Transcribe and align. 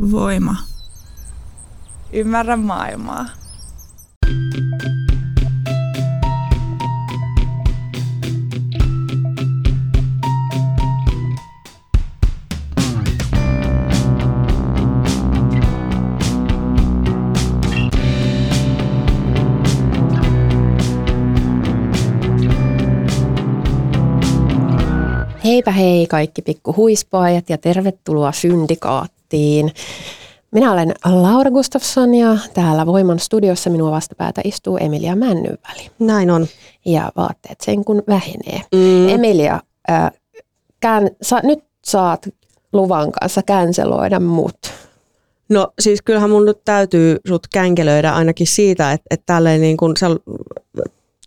Voima. 0.00 0.56
Ymmärrä 2.12 2.56
maailmaa. 2.56 3.26
Heipä 25.44 25.70
hei 25.70 26.06
kaikki 26.06 26.42
pikku 26.42 26.76
huispaajat 26.76 27.50
ja 27.50 27.58
tervetuloa 27.58 28.32
Syndikaattiin. 28.32 29.19
Minä 30.50 30.72
olen 30.72 30.94
Laura 31.04 31.50
Gustafsson 31.50 32.14
ja 32.14 32.36
täällä 32.54 32.86
Voiman 32.86 33.18
studiossa 33.18 33.70
minua 33.70 33.90
vastapäätä 33.90 34.40
istuu 34.44 34.78
Emilia 34.80 35.16
Männyväli. 35.16 35.90
Näin 35.98 36.30
on. 36.30 36.46
Ja 36.84 37.12
vaatteet 37.16 37.60
sen 37.60 37.84
kun 37.84 38.02
vähenee. 38.08 38.62
Mm. 38.74 39.08
Emilia, 39.08 39.60
äh, 39.90 40.10
kään, 40.80 41.10
sa, 41.22 41.40
nyt 41.42 41.64
saat 41.84 42.28
luvan 42.72 43.12
kanssa 43.12 43.42
känseloida 43.42 44.20
mut. 44.20 44.58
No 45.48 45.72
siis 45.80 46.02
kyllähän 46.02 46.30
mun 46.30 46.44
nyt 46.44 46.64
täytyy 46.64 47.16
sut 47.28 47.46
känkelöidä 47.52 48.12
ainakin 48.12 48.46
siitä, 48.46 48.92
että, 48.92 49.06
että 49.10 49.24
tälleen 49.26 49.60
niin 49.60 49.76
kun 49.76 49.96
sä 49.96 50.06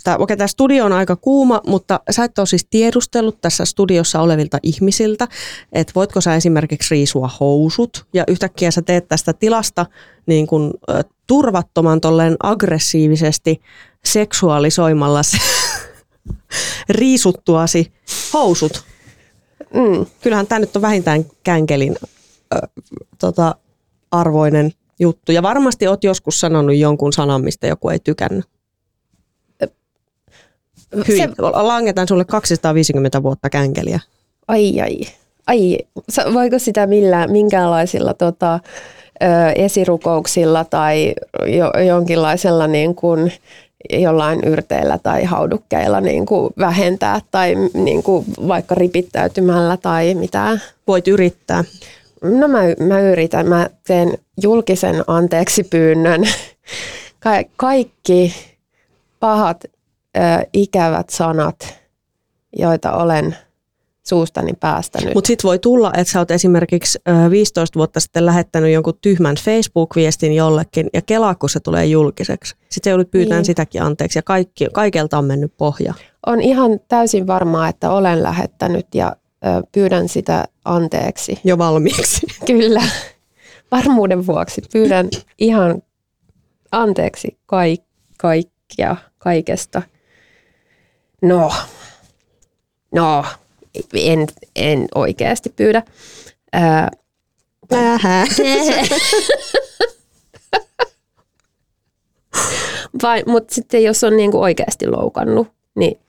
Tää, 0.03 0.17
okei, 0.17 0.37
tämä 0.37 0.47
studio 0.47 0.85
on 0.85 0.93
aika 0.93 1.15
kuuma, 1.15 1.61
mutta 1.67 1.99
sä 2.11 2.23
et 2.23 2.39
ole 2.39 2.47
siis 2.47 2.67
tiedustellut 2.69 3.41
tässä 3.41 3.65
studiossa 3.65 4.21
olevilta 4.21 4.57
ihmisiltä, 4.63 5.27
että 5.73 5.91
voitko 5.95 6.21
sä 6.21 6.35
esimerkiksi 6.35 6.95
riisua 6.95 7.29
housut 7.39 8.05
ja 8.13 8.23
yhtäkkiä 8.27 8.71
sä 8.71 8.81
teet 8.81 9.07
tästä 9.07 9.33
tilasta 9.33 9.85
niin 10.25 10.47
kun, 10.47 10.73
ä, 10.89 11.03
turvattoman 11.27 12.01
tolleen 12.01 12.35
aggressiivisesti 12.43 13.61
seksuaalisoimalla 14.05 15.23
se, 15.23 15.37
riisuttuasi 16.89 17.93
housut. 18.33 18.83
Mm. 19.73 20.05
Kyllähän 20.21 20.47
tämä 20.47 20.59
nyt 20.59 20.75
on 20.75 20.81
vähintään 20.81 21.25
känkelin 21.43 21.95
ä, 22.55 22.59
tota, 23.19 23.55
arvoinen 24.11 24.71
juttu. 24.99 25.31
Ja 25.31 25.43
varmasti 25.43 25.87
oot 25.87 26.03
joskus 26.03 26.39
sanonut 26.39 26.75
jonkun 26.75 27.13
sanan, 27.13 27.43
mistä 27.43 27.67
joku 27.67 27.89
ei 27.89 27.99
tykännyt. 27.99 28.52
Hyi, 31.07 31.17
se... 31.17 31.29
langetan 31.53 32.07
sulle 32.07 32.25
250 32.25 33.23
vuotta 33.23 33.49
känkeliä. 33.49 33.99
Ai 34.47 34.81
ai. 34.81 34.99
Ai, 35.47 35.77
voiko 36.33 36.59
sitä 36.59 36.87
millään, 36.87 37.31
minkäänlaisilla 37.31 38.13
tota, 38.13 38.59
ö, 39.23 39.27
esirukouksilla 39.55 40.63
tai 40.63 41.13
jo, 41.45 41.71
jonkinlaisella 41.87 42.67
niin 42.67 42.95
kuin, 42.95 43.31
jollain 43.89 44.43
yrteillä 44.43 44.99
tai 45.03 45.23
haudukkeilla 45.23 46.01
niin 46.01 46.25
kuin 46.25 46.53
vähentää 46.59 47.21
tai 47.31 47.55
niin 47.73 48.03
kuin 48.03 48.25
vaikka 48.47 48.75
ripittäytymällä 48.75 49.77
tai 49.77 50.15
mitään? 50.15 50.61
Voit 50.87 51.07
yrittää. 51.07 51.63
No 52.21 52.47
mä, 52.47 52.59
mä 52.79 52.99
yritän. 52.99 53.47
Mä 53.47 53.69
teen 53.87 54.17
julkisen 54.41 55.03
anteeksi 55.07 55.63
pyynnön. 55.63 56.23
Ka- 57.19 57.49
kaikki 57.55 58.33
pahat 59.19 59.63
ö, 60.17 60.19
ikävät 60.53 61.09
sanat, 61.09 61.79
joita 62.57 62.91
olen 62.91 63.35
suustani 64.07 64.53
päästänyt. 64.59 65.13
Mutta 65.13 65.27
sitten 65.27 65.47
voi 65.47 65.59
tulla, 65.59 65.91
että 65.97 66.11
sä 66.11 66.19
oot 66.19 66.31
esimerkiksi 66.31 66.99
ö, 67.07 67.29
15 67.29 67.79
vuotta 67.79 67.99
sitten 67.99 68.25
lähettänyt 68.25 68.71
jonkun 68.71 68.97
tyhmän 69.01 69.35
Facebook-viestin 69.35 70.33
jollekin 70.33 70.89
ja 70.93 71.01
kelaa, 71.01 71.35
kun 71.35 71.49
se 71.49 71.59
tulee 71.59 71.85
julkiseksi. 71.85 72.55
Sitten 72.69 72.91
joudut 72.91 73.11
pyytämään 73.11 73.39
niin. 73.39 73.45
sitäkin 73.45 73.81
anteeksi 73.81 74.19
ja 74.19 74.23
kaikki, 74.23 74.67
kaikelta 74.73 75.17
on 75.17 75.25
mennyt 75.25 75.53
pohja. 75.57 75.93
On 76.25 76.41
ihan 76.41 76.79
täysin 76.87 77.27
varmaa, 77.27 77.67
että 77.67 77.91
olen 77.91 78.23
lähettänyt 78.23 78.87
ja 78.95 79.15
ö, 79.45 79.63
pyydän 79.71 80.09
sitä 80.09 80.45
anteeksi. 80.65 81.39
Jo 81.43 81.57
valmiiksi. 81.57 82.27
Kyllä. 82.45 82.83
Varmuuden 83.71 84.27
vuoksi 84.27 84.61
pyydän 84.73 85.09
ihan 85.39 85.81
anteeksi 86.71 87.37
kaik- 87.45 87.93
kaikkia 88.17 88.95
kaikesta. 89.17 89.81
No, 91.23 91.51
no, 92.91 93.25
en, 93.93 94.27
en 94.55 94.87
oikeasti 94.95 95.49
pyydä. 95.55 95.83
Ää, 96.53 96.91
Vai, 103.03 103.23
mutta 103.27 103.55
sitten 103.55 103.83
jos 103.83 104.03
on 104.03 104.17
niinku 104.17 104.41
oikeasti 104.41 104.87
loukannut, 104.87 105.47
niin 105.75 105.99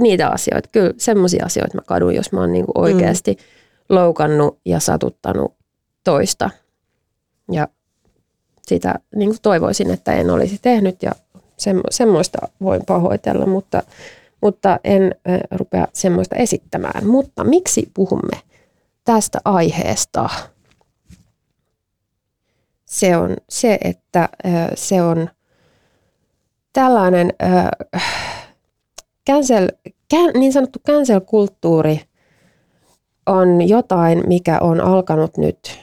niitä 0.00 0.28
asioita, 0.28 0.68
kyllä 0.72 0.92
semmoisia 0.98 1.46
asioita 1.46 1.74
mä 1.76 1.82
kadun, 1.86 2.14
jos 2.14 2.32
mä 2.32 2.40
oon 2.40 2.52
niinku 2.52 2.72
oikeasti 2.74 3.32
mm. 3.32 3.38
loukannut 3.96 4.58
ja 4.64 4.80
satuttanut 4.80 5.54
toista. 6.04 6.50
Ja 7.52 7.68
sitä 8.62 8.94
niin 9.14 9.34
toivoisin, 9.42 9.90
että 9.90 10.12
en 10.12 10.30
olisi 10.30 10.58
tehnyt 10.62 11.02
ja 11.02 11.12
semmoista 11.90 12.38
voin 12.62 12.82
pahoitella, 12.86 13.46
mutta 13.46 13.82
mutta 14.42 14.80
en 14.84 15.14
rupea 15.50 15.86
semmoista 15.92 16.36
esittämään. 16.36 17.06
Mutta 17.06 17.44
miksi 17.44 17.90
puhumme 17.94 18.40
tästä 19.04 19.38
aiheesta? 19.44 20.28
Se 22.84 23.16
on 23.16 23.36
se, 23.48 23.78
että 23.84 24.28
se 24.74 25.02
on 25.02 25.30
tällainen 26.72 27.32
cancel, 29.30 29.68
niin 30.34 30.52
sanottu 30.52 30.78
cancel-kulttuuri 30.88 32.00
on 33.26 33.68
jotain, 33.68 34.22
mikä 34.26 34.58
on 34.60 34.80
alkanut 34.80 35.36
nyt 35.36 35.80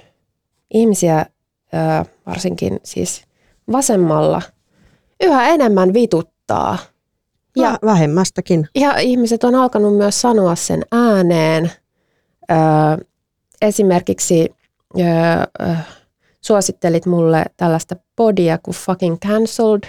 ihmisiä 0.74 1.25
varsinkin 2.25 2.79
siis 2.84 3.24
vasemmalla 3.72 4.41
yhä 5.24 5.47
enemmän 5.47 5.94
vituttaa– 5.94 6.78
ja, 7.62 7.78
vähemmästäkin. 7.85 8.68
Ja 8.75 8.97
ihmiset 8.97 9.44
on 9.44 9.56
alkanut 9.56 9.97
myös 9.97 10.22
sanoa 10.22 10.56
sen 10.56 10.84
ääneen. 10.91 11.72
Öö, 12.51 12.57
esimerkiksi 13.62 14.56
öö, 15.00 15.75
suosittelit 16.41 17.06
mulle 17.06 17.45
tällaista 17.57 17.95
podia 18.16 18.57
kuin 18.57 18.75
Fucking 18.75 19.18
Cancelled, 19.19 19.84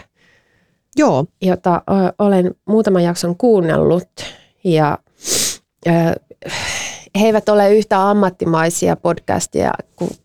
Joo. 0.96 1.24
jota 1.42 1.82
ö, 1.90 1.92
olen 2.18 2.54
muutaman 2.64 3.04
jakson 3.04 3.36
kuunnellut. 3.36 4.08
Ja 4.64 4.98
ö, 5.86 5.90
he 7.20 7.26
eivät 7.26 7.48
ole 7.48 7.74
yhtä 7.74 8.10
ammattimaisia 8.10 8.96
podcastia, 8.96 9.72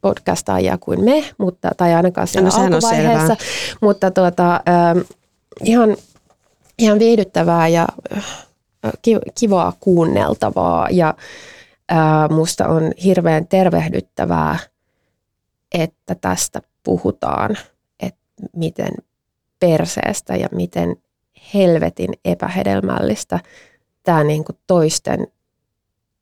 podcastajia 0.02 0.78
kuin 0.78 1.04
me, 1.04 1.24
mutta, 1.38 1.72
tai 1.78 1.94
ainakaan 1.94 2.28
siellä 2.28 2.50
no, 2.50 2.64
alkuvaiheessa. 2.64 3.36
Mutta 3.81 4.12
tuota, 4.12 4.56
ö, 4.56 5.06
ihan 5.64 5.96
ihan 6.84 7.00
viihdyttävää 7.00 7.68
ja 7.68 7.88
kivaa 9.40 9.74
kuunneltavaa 9.80 10.88
ja 10.92 11.16
musta 12.30 12.68
on 12.68 12.92
hirveän 13.04 13.48
tervehdyttävää, 13.48 14.60
että 15.72 16.16
tästä 16.16 16.62
puhutaan, 16.84 17.58
että 18.00 18.20
miten 18.56 18.92
perseestä 19.60 20.36
ja 20.36 20.48
miten 20.52 20.96
helvetin 21.54 22.14
epähedelmällistä 22.26 23.40
tämä 24.04 24.24
niinku 24.24 24.52
toisten 24.68 25.28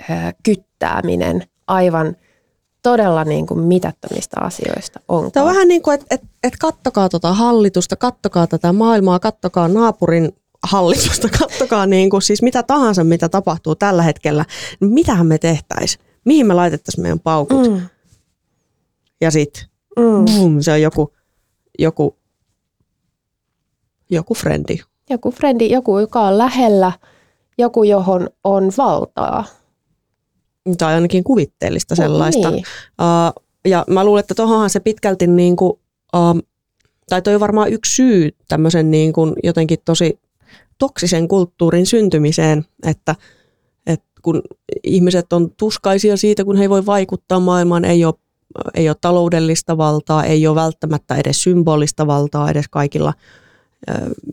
ää, 0.09 0.33
kyttääminen 0.43 1.43
aivan 1.67 2.15
todella 2.83 3.23
niin 3.23 3.47
kuin 3.47 3.59
mitättömistä 3.59 4.37
asioista 4.41 4.99
on. 5.07 5.31
Tämä 5.31 5.45
on 5.45 5.51
vähän 5.51 5.67
niin 5.67 5.81
kuin, 5.81 5.93
että 5.93 6.05
et, 6.15 6.21
et 6.43 6.53
kattokaa 6.59 7.09
tuota 7.09 7.33
hallitusta, 7.33 7.95
kattokaa 7.95 8.47
tätä 8.47 8.73
maailmaa, 8.73 9.19
kattokaa 9.19 9.67
naapurin 9.67 10.35
hallitusta, 10.63 11.29
kattokaa 11.39 11.85
niin 11.85 12.09
kuin, 12.09 12.21
siis 12.21 12.41
mitä 12.41 12.63
tahansa, 12.63 13.03
mitä 13.03 13.29
tapahtuu 13.29 13.75
tällä 13.75 14.03
hetkellä, 14.03 14.45
niin 14.79 14.91
mitähän 14.91 15.27
me 15.27 15.37
tehtäisiin? 15.37 16.05
Mihin 16.25 16.47
me 16.47 16.53
laitettaisiin 16.53 17.01
meidän 17.01 17.19
paukut? 17.19 17.71
Mm. 17.71 17.81
Ja 19.21 19.31
sitten 19.31 19.63
mm. 19.99 20.61
se 20.61 20.71
on 20.71 20.81
joku, 20.81 21.13
joku, 21.79 22.17
joku 24.11 24.33
frendi. 24.33 24.79
Joku 25.09 25.31
frendi, 25.31 25.69
joku, 25.69 25.99
joka 25.99 26.21
on 26.21 26.37
lähellä, 26.37 26.91
joku, 27.57 27.83
johon 27.83 28.29
on 28.43 28.71
valtaa. 28.77 29.45
Tai 30.77 30.93
ainakin 30.93 31.23
kuvitteellista 31.23 31.95
sellaista. 31.95 32.51
Niin. 32.51 32.63
Uh, 33.01 33.43
ja 33.65 33.85
mä 33.87 34.03
luulen, 34.03 34.19
että 34.19 34.35
tuohonhan 34.35 34.69
se 34.69 34.79
pitkälti 34.79 35.27
niin 35.27 35.55
kuin, 35.55 35.73
uh, 36.15 36.41
tai 37.09 37.21
toi 37.21 37.33
on 37.33 37.39
varmaan 37.39 37.73
yksi 37.73 37.95
syy 37.95 38.29
tämmöisen 38.47 38.91
niin 38.91 39.13
kuin 39.13 39.33
jotenkin 39.43 39.79
tosi 39.85 40.19
toksisen 40.77 41.27
kulttuurin 41.27 41.85
syntymiseen, 41.85 42.65
että, 42.85 43.15
että 43.87 44.21
kun 44.21 44.41
ihmiset 44.83 45.33
on 45.33 45.51
tuskaisia 45.57 46.17
siitä, 46.17 46.45
kun 46.45 46.57
he 46.57 46.63
ei 46.63 46.69
voi 46.69 46.85
vaikuttaa 46.85 47.39
maailmaan, 47.39 47.85
ei 47.85 48.05
ole 48.05 48.13
ei 48.73 48.89
ole 48.89 48.97
taloudellista 49.01 49.77
valtaa, 49.77 50.23
ei 50.23 50.47
ole 50.47 50.55
välttämättä 50.55 51.15
edes 51.15 51.43
symbolista 51.43 52.07
valtaa 52.07 52.51
edes 52.51 52.65
kaikilla 52.69 53.13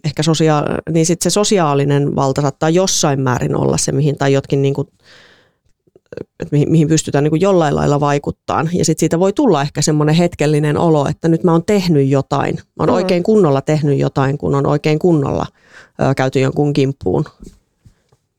ehkä 0.05 0.23
sosia- 0.23 0.65
niin 0.93 1.07
sit 1.07 1.23
se 1.23 1.31
sosiaalinen 1.31 2.17
valta 2.17 2.43
saattaa 2.43 2.71
jossain 2.71 3.21
määrin 3.21 3.57
olla 3.57 3.77
se, 3.77 3.93
mihin 3.93 4.19
tai 4.19 4.33
jotkin 4.33 4.63
niin 4.63 4.75
kuin, 4.75 4.89
että 6.17 6.53
mihin, 6.53 6.71
mihin 6.71 6.89
pystytään 6.89 7.25
niin 7.25 7.31
kuin 7.31 7.41
jollain 7.41 7.75
lailla 7.75 8.01
vaikuttaa. 8.01 8.67
Ja 8.73 8.85
sitten 8.85 9.01
siitä 9.01 9.21
voi 9.21 9.33
tulla 9.33 9.63
ehkä 9.63 9.83
semmoinen 9.83 10.15
hetkellinen 10.15 10.79
olo, 10.79 11.07
että 11.09 11.29
nyt 11.29 11.45
mä 11.45 11.53
oon 11.53 11.65
tehnyt 11.65 12.09
jotain. 12.09 12.55
Mä 12.55 12.63
oon 12.79 12.89
mm. 12.89 12.95
oikein 12.95 13.23
kunnolla 13.23 13.61
tehnyt 13.61 13.99
jotain, 13.99 14.39
kun 14.39 14.55
on 14.55 14.67
oikein 14.67 14.99
kunnolla 14.99 15.47
ö, 16.03 16.15
käyty 16.15 16.41
jonkun 16.41 16.73
kimppuun. 16.73 17.25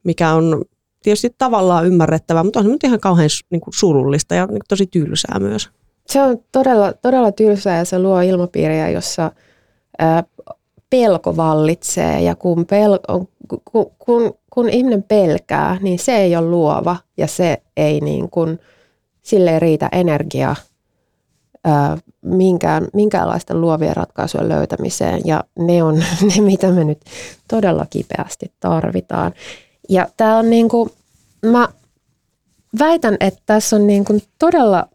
Mikä 0.04 0.34
on 0.34 0.62
tietysti 1.04 1.36
tavallaan 1.38 1.86
ymmärrettävää, 1.86 2.44
mutta 2.44 2.60
on 2.60 2.66
se 2.66 2.72
nyt 2.72 2.84
ihan 2.84 3.00
kauhean 3.00 3.30
niin 3.50 3.62
kuin 3.62 3.74
surullista 3.74 4.36
ja 4.36 4.46
niin 4.46 4.62
tosi 4.68 4.88
tylsää 4.88 5.40
myös. 5.40 5.70
Se 6.08 6.22
on 6.22 6.38
todella, 6.52 6.94
todella 6.94 7.32
tylsää 7.32 7.78
ja 7.78 7.86
se 7.86 8.00
luo 8.00 8.22
ilmapiiriä, 8.22 8.90
jossa 8.90 9.32
ää, 10.00 10.24
pelko 10.90 11.38
vallitsee 11.38 12.22
ja 12.22 12.36
kun, 12.36 12.66
pel, 12.66 13.00
kun, 13.72 13.92
kun, 14.00 14.34
kun 14.50 14.70
ihminen 14.70 15.04
pelkää, 15.04 15.78
niin 15.82 16.00
se 16.00 16.18
ei 16.18 16.36
ole 16.36 16.48
luova 16.48 16.98
ja 17.18 17.28
se 17.28 17.62
ei 17.78 18.00
niin 18.00 18.30
kuin, 18.30 18.60
sille 19.22 19.54
ei 19.54 19.60
riitä 19.60 19.90
energiaa 19.92 20.56
ää, 21.64 21.98
minkään, 22.22 22.88
minkäänlaista 22.94 23.56
luovien 23.56 23.96
ratkaisujen 23.96 24.50
löytämiseen 24.50 25.22
ja 25.26 25.44
ne 25.60 25.84
on 25.84 25.96
ne, 26.36 26.42
mitä 26.42 26.72
me 26.72 26.84
nyt 26.84 27.00
todella 27.48 27.86
kipeästi 27.90 28.52
tarvitaan. 28.60 29.34
Ja 29.90 30.08
tämä 30.18 30.38
on 30.38 30.50
niin 30.50 30.70
kuin, 30.70 30.90
mä 31.46 31.68
väitän, 32.80 33.18
että 33.20 33.42
tässä 33.46 33.76
on 33.76 33.88
niin 33.88 34.06
kuin 34.06 34.22
todella 34.40 34.88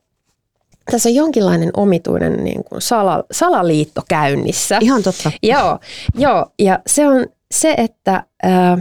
tässä 0.91 1.09
on 1.09 1.15
jonkinlainen 1.15 1.71
omituinen 1.77 2.45
niin 2.45 2.65
kuin 2.65 2.83
sala, 2.83 3.25
salaliitto 3.31 4.03
käynnissä. 4.09 4.79
Ihan 4.81 5.03
totta. 5.03 5.31
Joo, 5.43 5.79
joo, 6.15 6.47
ja 6.59 6.79
se 6.87 7.09
on 7.09 7.27
se, 7.55 7.75
että 7.79 8.25
ää, 8.43 8.79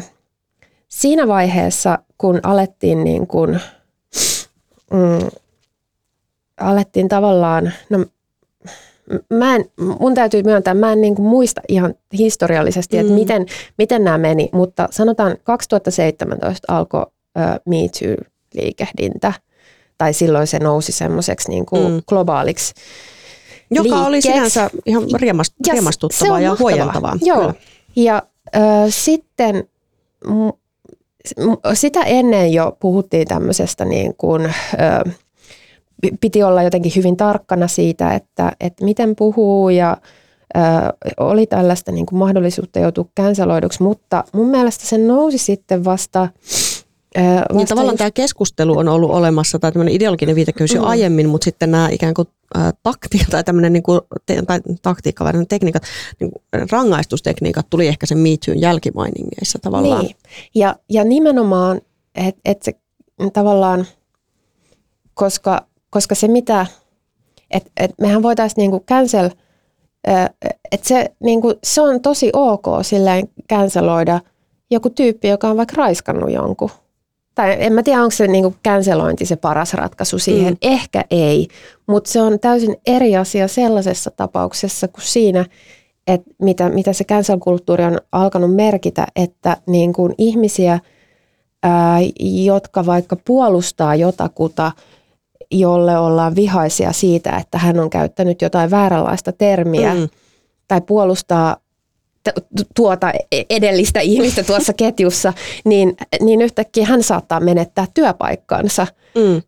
siinä 0.93 1.27
vaiheessa, 1.27 1.99
kun 2.17 2.39
alettiin 2.43 3.03
niin 3.03 3.27
kuin, 3.27 3.59
mm, 4.91 5.29
alettiin 6.59 7.07
tavallaan, 7.07 7.73
no 7.89 8.05
mä 9.29 9.55
en, 9.55 9.65
mun 9.99 10.13
täytyy 10.13 10.43
myöntää, 10.43 10.73
mä 10.73 10.91
en 10.91 11.01
niin 11.01 11.15
kuin 11.15 11.25
muista 11.25 11.61
ihan 11.67 11.93
historiallisesti, 12.17 12.97
että 12.97 13.11
mm. 13.11 13.19
miten, 13.19 13.45
miten 13.77 14.03
nämä 14.03 14.17
meni, 14.17 14.49
mutta 14.51 14.87
sanotaan 14.91 15.37
2017 15.43 16.73
alkoi 16.75 17.05
Me 17.65 17.77
Too-liikehdintä, 17.77 19.33
tai 19.97 20.13
silloin 20.13 20.47
se 20.47 20.59
nousi 20.59 20.91
semmoiseksi 20.91 21.49
niin 21.49 21.65
kuin 21.65 21.91
mm. 21.91 22.01
globaaliksi 22.07 22.73
Joka 23.69 23.83
liikkeeksi. 23.83 24.07
oli 24.07 24.21
sinänsä 24.21 24.69
ihan 24.85 25.03
riemast, 25.13 25.53
ja 25.67 25.73
riemastuttavaa 25.73 26.39
ja 26.39 26.55
huojentavaa. 26.59 27.17
Joo, 27.21 27.39
Kyllä. 27.39 27.53
ja 27.95 28.23
ö, 28.55 28.59
sitten 28.89 29.67
sitä 31.73 32.01
ennen 32.03 32.53
jo 32.53 32.77
puhuttiin 32.79 33.27
tämmöisestä 33.27 33.85
niin 33.85 34.15
kuin, 34.17 34.41
ö, 34.45 35.11
piti 36.21 36.43
olla 36.43 36.63
jotenkin 36.63 36.91
hyvin 36.95 37.17
tarkkana 37.17 37.67
siitä, 37.67 38.13
että, 38.13 38.51
että 38.59 38.85
miten 38.85 39.15
puhuu 39.15 39.69
ja 39.69 39.97
ö, 40.57 40.59
oli 41.19 41.47
tällaista 41.47 41.91
niin 41.91 42.05
kuin 42.05 42.19
mahdollisuutta 42.19 42.79
joutua 42.79 43.05
canceloiduksi, 43.19 43.83
mutta 43.83 44.23
mun 44.33 44.47
mielestä 44.47 44.85
se 44.85 44.97
nousi 44.97 45.37
sitten 45.37 45.85
vasta 45.85 46.27
Öö, 47.17 47.23
niin 47.53 47.67
tavallaan 47.67 47.93
just... 47.93 47.97
tämä 47.97 48.11
keskustelu 48.11 48.77
on 48.77 48.87
ollut 48.87 49.11
olemassa, 49.11 49.59
tai 49.59 49.71
tämmöinen 49.71 49.93
ideologinen 49.93 50.35
viitekeys 50.35 50.73
jo 50.73 50.81
mm. 50.81 50.87
aiemmin, 50.87 51.29
mutta 51.29 51.45
sitten 51.45 51.71
nämä 51.71 51.89
ikään 51.91 52.13
kuin 52.13 52.27
äh, 52.57 52.73
takti, 52.83 53.19
tai 53.31 53.43
tämmöinen 53.43 53.73
niin 53.73 53.83
kuin, 53.83 54.01
te, 54.25 54.41
tai 54.41 54.59
taktiikka, 54.81 55.23
vai 55.23 55.33
tekniikat, 55.49 55.83
niin 56.19 56.31
kuin 56.31 56.69
rangaistustekniikat 56.71 57.69
tuli 57.69 57.87
ehkä 57.87 58.05
sen 58.05 58.17
MeToon 58.17 58.61
jälkimainingeissa 58.61 59.59
tavallaan. 59.61 60.05
Niin, 60.05 60.15
ja, 60.55 60.75
ja 60.89 61.03
nimenomaan, 61.03 61.81
että 62.15 62.41
et 62.45 62.63
se 62.63 62.73
tavallaan, 63.33 63.85
koska, 65.13 65.65
koska 65.89 66.15
se 66.15 66.27
mitä, 66.27 66.65
että 67.51 67.71
et 67.77 67.91
mehän 68.01 68.23
voitaisiin 68.23 68.61
niin 68.61 68.71
kuin 68.71 68.83
cancel, 68.83 69.29
että 70.71 70.87
se, 70.87 71.11
niin 71.19 71.41
kuin, 71.41 71.55
se 71.63 71.81
on 71.81 72.01
tosi 72.01 72.29
ok 72.33 72.65
silleen 72.81 73.27
canceloida 73.49 74.19
joku 74.71 74.89
tyyppi, 74.89 75.27
joka 75.27 75.49
on 75.49 75.57
vaikka 75.57 75.75
raiskannut 75.77 76.31
jonkun 76.31 76.69
tai 77.35 77.55
en 77.59 77.73
mä 77.73 77.83
tiedä, 77.83 78.01
onko 78.01 78.11
se 78.11 78.27
niin 78.27 78.55
cancelointi 78.67 79.25
se 79.25 79.35
paras 79.35 79.73
ratkaisu 79.73 80.19
siihen. 80.19 80.53
Mm. 80.53 80.57
Ehkä 80.61 81.05
ei, 81.09 81.47
mutta 81.87 82.11
se 82.11 82.21
on 82.21 82.39
täysin 82.39 82.75
eri 82.85 83.17
asia 83.17 83.47
sellaisessa 83.47 84.11
tapauksessa 84.11 84.87
kuin 84.87 85.03
siinä, 85.03 85.45
että 86.07 86.31
mitä, 86.41 86.69
mitä 86.69 86.93
se 86.93 87.03
cancel-kulttuuri 87.03 87.83
on 87.83 87.97
alkanut 88.11 88.55
merkitä, 88.55 89.07
että 89.15 89.57
niin 89.67 89.93
kuin 89.93 90.15
ihmisiä, 90.17 90.79
ää, 91.63 91.99
jotka 92.45 92.85
vaikka 92.85 93.15
puolustaa 93.25 93.95
jotakuta, 93.95 94.71
jolle 95.51 95.97
ollaan 95.97 96.35
vihaisia 96.35 96.91
siitä, 96.91 97.37
että 97.37 97.57
hän 97.57 97.79
on 97.79 97.89
käyttänyt 97.89 98.41
jotain 98.41 98.71
vääränlaista 98.71 99.31
termiä, 99.31 99.93
mm. 99.93 100.09
tai 100.67 100.81
puolustaa 100.81 101.57
tuota 102.75 103.11
e-, 103.31 103.43
edellistä 103.49 103.99
ihmistä 103.99 104.43
tuossa 104.43 104.73
ketjussa, 104.83 105.33
niin, 105.65 105.97
niin 106.21 106.41
yhtäkkiä 106.41 106.85
hän 106.85 107.03
saattaa 107.03 107.39
menettää 107.39 107.87
työpaikkansa. 107.93 108.87
Mm. 109.15 109.41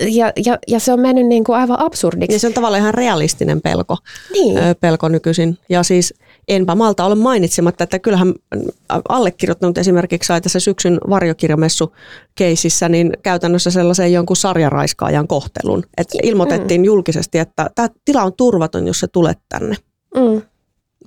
Ja, 0.00 0.32
ja, 0.44 0.58
ja 0.68 0.80
se 0.80 0.92
on 0.92 1.00
mennyt 1.00 1.26
niin 1.26 1.44
kuin 1.44 1.56
aivan 1.56 1.80
absurdiksi. 1.80 2.34
Ja 2.34 2.40
se 2.40 2.46
on 2.46 2.52
tavallaan 2.52 2.80
ihan 2.80 2.94
realistinen 2.94 3.60
pelko, 3.60 3.96
niin. 4.32 4.58
pelko 4.80 5.08
nykyisin. 5.08 5.58
Ja 5.68 5.82
siis 5.82 6.14
enpä 6.48 6.74
malta 6.74 7.04
olla 7.04 7.14
mainitsematta, 7.14 7.84
että 7.84 7.98
kyllähän 7.98 8.34
allekirjoittanut 9.08 9.78
esimerkiksi 9.78 10.26
sai 10.26 10.40
tässä 10.40 10.60
syksyn 10.60 10.98
varjokirjamessu 11.10 11.94
keisissä, 12.34 12.88
niin 12.88 13.12
käytännössä 13.22 13.70
sellaisen 13.70 14.12
jonkun 14.12 14.36
sarjaraiskaajan 14.36 15.28
kohtelun. 15.28 15.82
Että 15.96 16.18
ilmoitettiin 16.22 16.80
mm. 16.80 16.84
julkisesti, 16.84 17.38
että 17.38 17.70
tämä 17.74 17.88
tila 18.04 18.22
on 18.22 18.32
turvaton, 18.36 18.86
jos 18.86 19.00
se 19.00 19.06
tulet 19.06 19.38
tänne. 19.48 19.76
Mm 20.14 20.42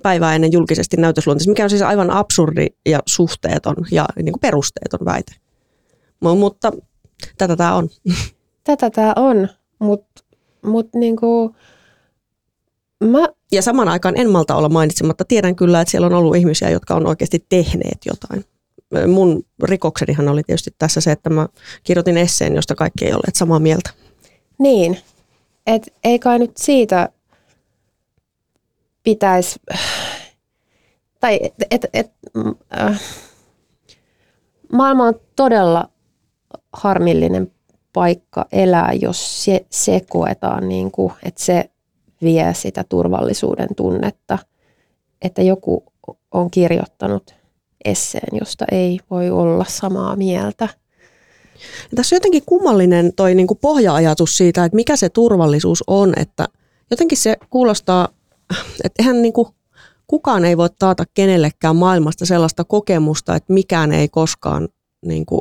päivää 0.06 0.34
ennen 0.34 0.52
julkisesti 0.52 0.96
näytösluonteessa, 0.96 1.50
mikä 1.50 1.64
on 1.64 1.70
siis 1.70 1.82
aivan 1.82 2.10
absurdi 2.10 2.66
ja 2.88 3.00
suhteeton 3.06 3.76
ja 3.90 4.06
niin 4.16 4.32
kuin 4.32 4.40
perusteeton 4.40 5.04
väite. 5.04 5.32
Mutta 6.20 6.72
tätä 7.38 7.56
tämä 7.56 7.74
on. 7.74 7.88
Tätä 8.64 8.90
tämä 8.90 9.12
on, 9.16 9.48
mutta 9.78 10.24
mut 10.62 10.88
niin 10.94 11.16
kuin 11.16 11.54
mä... 13.04 13.28
Ja 13.52 13.62
saman 13.62 13.88
aikaan 13.88 14.16
en 14.16 14.30
malta 14.30 14.56
olla 14.56 14.68
mainitsematta. 14.68 15.24
Tiedän 15.24 15.56
kyllä, 15.56 15.80
että 15.80 15.90
siellä 15.90 16.06
on 16.06 16.14
ollut 16.14 16.36
ihmisiä, 16.36 16.70
jotka 16.70 16.94
on 16.94 17.06
oikeasti 17.06 17.46
tehneet 17.48 17.98
jotain. 18.06 18.44
Mun 19.12 19.42
rikoksenihan 19.62 20.28
oli 20.28 20.42
tietysti 20.42 20.70
tässä 20.78 21.00
se, 21.00 21.12
että 21.12 21.30
mä 21.30 21.48
kirjoitin 21.84 22.16
esseen, 22.16 22.54
josta 22.54 22.74
kaikki 22.74 23.04
ei 23.04 23.12
olleet 23.12 23.34
samaa 23.34 23.58
mieltä. 23.58 23.90
Niin, 24.58 24.98
et 25.66 25.92
ei 26.04 26.18
kai 26.18 26.38
nyt 26.38 26.56
siitä 26.56 27.08
pitäisi, 29.06 29.60
tai 31.20 31.38
et, 31.42 31.54
et, 31.70 31.86
et, 31.92 32.12
äh, 32.78 33.00
maailma 34.72 35.04
on 35.04 35.14
todella 35.36 35.88
harmillinen 36.72 37.52
paikka 37.92 38.46
elää, 38.52 38.92
jos 38.92 39.44
se, 39.44 39.66
se 39.70 40.00
koetaan, 40.10 40.68
niin 40.68 40.90
kuin, 40.90 41.12
että 41.22 41.44
se 41.44 41.70
vie 42.22 42.54
sitä 42.54 42.84
turvallisuuden 42.88 43.68
tunnetta, 43.76 44.38
että 45.22 45.42
joku 45.42 45.84
on 46.32 46.50
kirjoittanut 46.50 47.34
esseen, 47.84 48.38
josta 48.40 48.64
ei 48.72 49.00
voi 49.10 49.30
olla 49.30 49.64
samaa 49.68 50.16
mieltä. 50.16 50.68
Ja 51.90 51.96
tässä 51.96 52.14
on 52.14 52.16
jotenkin 52.16 52.42
kummallinen 52.46 53.12
toi 53.16 53.34
niin 53.34 53.46
kuin 53.46 53.58
pohja-ajatus 53.58 54.36
siitä, 54.36 54.64
että 54.64 54.76
mikä 54.76 54.96
se 54.96 55.08
turvallisuus 55.08 55.84
on, 55.86 56.12
että 56.16 56.48
jotenkin 56.90 57.18
se 57.18 57.36
kuulostaa 57.50 58.08
että 58.84 59.02
eihän 59.02 59.22
niin 59.22 59.32
kuin, 59.32 59.48
kukaan 60.06 60.44
ei 60.44 60.56
voi 60.56 60.68
taata 60.78 61.04
kenellekään 61.14 61.76
maailmasta 61.76 62.26
sellaista 62.26 62.64
kokemusta, 62.64 63.36
että 63.36 63.52
mikään 63.52 63.92
ei 63.92 64.08
koskaan 64.08 64.68
niin 65.06 65.26
kuin, 65.26 65.40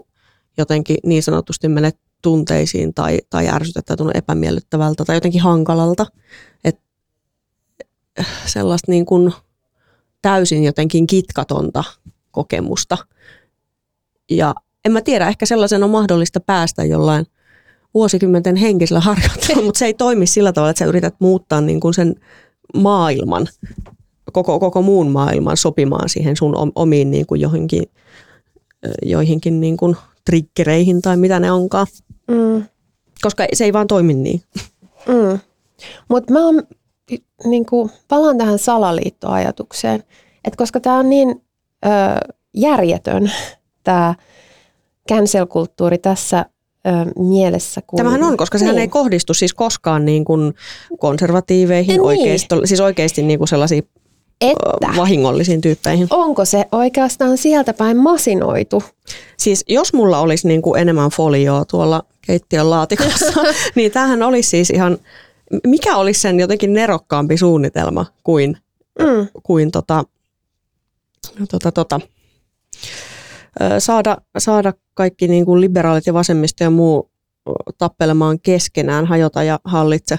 jotenkin 0.57 0.97
niin 1.03 1.23
sanotusti 1.23 1.67
mene 1.67 1.91
tunteisiin 2.21 2.93
tai, 2.93 3.19
tai 3.29 3.47
ärsytettä 3.47 3.97
tunnu 3.97 4.11
epämiellyttävältä 4.15 5.05
tai 5.05 5.15
jotenkin 5.15 5.41
hankalalta. 5.41 6.05
Et 6.63 6.79
sellaista 8.45 8.91
niin 8.91 9.05
kuin 9.05 9.33
täysin 10.21 10.63
jotenkin 10.63 11.07
kitkatonta 11.07 11.83
kokemusta. 12.31 12.97
Ja 14.29 14.55
en 14.85 14.91
mä 14.91 15.01
tiedä, 15.01 15.27
ehkä 15.27 15.45
sellaisen 15.45 15.83
on 15.83 15.89
mahdollista 15.89 16.39
päästä 16.39 16.83
jollain 16.83 17.25
vuosikymmenten 17.93 18.55
henkisellä 18.55 18.99
harjoittelulla, 18.99 19.65
mutta 19.67 19.79
se 19.79 19.85
ei 19.85 19.93
toimi 19.93 20.27
sillä 20.27 20.53
tavalla, 20.53 20.69
että 20.69 20.79
sä 20.79 20.85
yrität 20.85 21.15
muuttaa 21.19 21.61
niin 21.61 21.79
kuin 21.79 21.93
sen 21.93 22.15
maailman, 22.73 23.47
koko, 24.33 24.59
koko 24.59 24.81
muun 24.81 25.11
maailman 25.11 25.57
sopimaan 25.57 26.09
siihen 26.09 26.35
sun 26.35 26.71
omiin 26.75 27.11
niin 27.11 27.25
kuin 27.25 27.41
johonkin, 27.41 27.83
joihinkin 29.03 29.61
niin 29.61 29.77
kuin 29.77 29.95
triggereihin 30.25 31.01
tai 31.01 31.17
mitä 31.17 31.39
ne 31.39 31.51
onkaan. 31.51 31.87
Mm. 32.27 32.63
Koska 33.21 33.45
se 33.53 33.63
ei 33.63 33.73
vaan 33.73 33.87
toimi 33.87 34.13
niin. 34.13 34.41
Mm. 35.07 35.39
Mutta 36.09 36.33
mä 36.33 36.45
oon, 36.45 36.63
niinku, 37.45 37.91
palaan 38.07 38.37
tähän 38.37 38.59
salaliittoajatukseen, 38.59 40.03
että 40.45 40.57
koska 40.57 40.79
tämä 40.79 40.99
on 40.99 41.09
niin 41.09 41.41
ö, 41.85 41.89
järjetön, 42.53 43.31
tämä 43.83 44.15
cancel-kulttuuri 45.11 45.97
tässä 45.97 46.45
ö, 46.87 47.21
mielessä. 47.21 47.81
Kun, 47.87 47.97
Tämähän 47.97 48.23
on, 48.23 48.37
koska 48.37 48.57
sehän 48.57 48.75
niin. 48.75 48.81
ei 48.81 48.87
kohdistu 48.87 49.33
siis 49.33 49.53
koskaan 49.53 50.05
niin 50.05 50.25
kuin 50.25 50.53
konservatiiveihin, 50.99 51.87
Niin. 51.93 52.01
oikeisto, 52.01 52.61
siis 52.65 52.79
oikeasti 52.79 53.21
niin 53.23 53.39
kuin 53.39 53.47
sellaisiin 53.47 53.87
Että 54.41 54.87
vahingollisiin 54.97 55.61
tyyppeihin. 55.61 56.07
onko 56.09 56.45
se 56.45 56.65
oikeastaan 56.71 57.37
sieltä 57.37 57.73
päin 57.73 57.97
masinoitu? 57.97 58.83
Siis 59.37 59.63
jos 59.67 59.93
mulla 59.93 60.19
olisi 60.19 60.47
niin 60.47 60.61
kuin 60.61 60.81
enemmän 60.81 61.09
folioa 61.09 61.65
tuolla 61.65 62.03
keittiön 62.27 62.69
laatikossa, 62.69 63.43
niin 63.75 63.91
tämähän 63.91 64.23
olisi 64.23 64.49
siis 64.49 64.69
ihan, 64.69 64.97
mikä 65.67 65.95
olisi 65.97 66.19
sen 66.21 66.39
jotenkin 66.39 66.73
nerokkaampi 66.73 67.37
suunnitelma 67.37 68.05
kuin, 68.23 68.57
Mm. 68.99 69.27
kuin 69.43 69.71
tota, 69.71 70.03
tota, 71.51 71.71
tota, 71.71 71.99
saada, 73.79 74.17
saada 74.37 74.73
kaikki 74.93 75.27
niin 75.27 75.45
kuin 75.45 75.61
liberaalit 75.61 76.05
ja 76.05 76.13
vasemmisto 76.13 76.63
ja 76.63 76.69
muu 76.69 77.09
tappelemaan 77.77 78.39
keskenään, 78.39 79.05
hajota 79.05 79.43
ja 79.43 79.59
hallitse. 79.63 80.17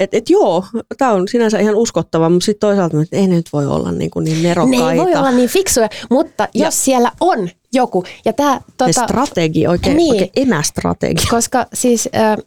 Et, 0.00 0.14
et 0.14 0.30
joo, 0.30 0.64
tämä 0.98 1.12
on 1.12 1.28
sinänsä 1.28 1.58
ihan 1.58 1.74
uskottava, 1.74 2.28
mutta 2.28 2.44
sitten 2.44 2.68
toisaalta 2.68 3.02
että 3.02 3.16
ei 3.16 3.26
ne 3.26 3.34
nyt 3.36 3.52
voi 3.52 3.66
olla 3.66 3.92
niin, 3.92 4.10
kuin 4.10 4.24
niin 4.24 4.42
Ne 4.42 4.48
nerokkaita. 4.48 4.92
ei 4.92 4.98
voi 4.98 5.14
olla 5.14 5.30
niin 5.30 5.48
fiksuja, 5.48 5.88
mutta 6.10 6.48
jos 6.54 6.64
Ja- 6.64 6.70
siellä 6.70 7.12
on 7.20 7.48
joku, 7.72 8.04
ja 8.24 8.32
tämä, 8.32 8.54
Ne 8.54 8.60
tota, 8.76 8.92
strategi, 8.92 9.66
oikein, 9.66 9.96
Niin. 9.96 10.10
oikein 10.10 10.30
emästrategi. 10.36 11.22
koska 11.30 11.66
siis 11.74 12.08
äh, 12.14 12.30
äh, 12.32 12.38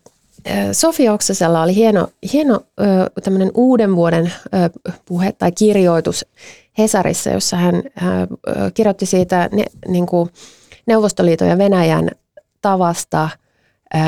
Sofi 0.71 1.09
Oksasella 1.09 1.61
oli 1.63 1.75
hieno, 1.75 2.07
hieno 2.33 2.53
äh, 2.81 2.87
tämmöinen 3.23 3.51
uuden 3.53 3.95
vuoden 3.95 4.25
äh, 4.53 4.69
puhe 5.05 5.31
tai 5.31 5.51
kirjoitus 5.51 6.25
Hesarissa, 6.77 7.29
jossa 7.29 7.57
hän 7.57 7.75
äh, 7.75 7.83
kirjoitti 8.73 9.05
siitä 9.05 9.49
ne, 9.51 9.65
niin 9.87 10.05
kuin 10.05 10.29
Neuvostoliiton 10.85 11.47
ja 11.47 11.57
Venäjän 11.57 12.09
tavasta 12.61 13.23
äh, 13.95 14.01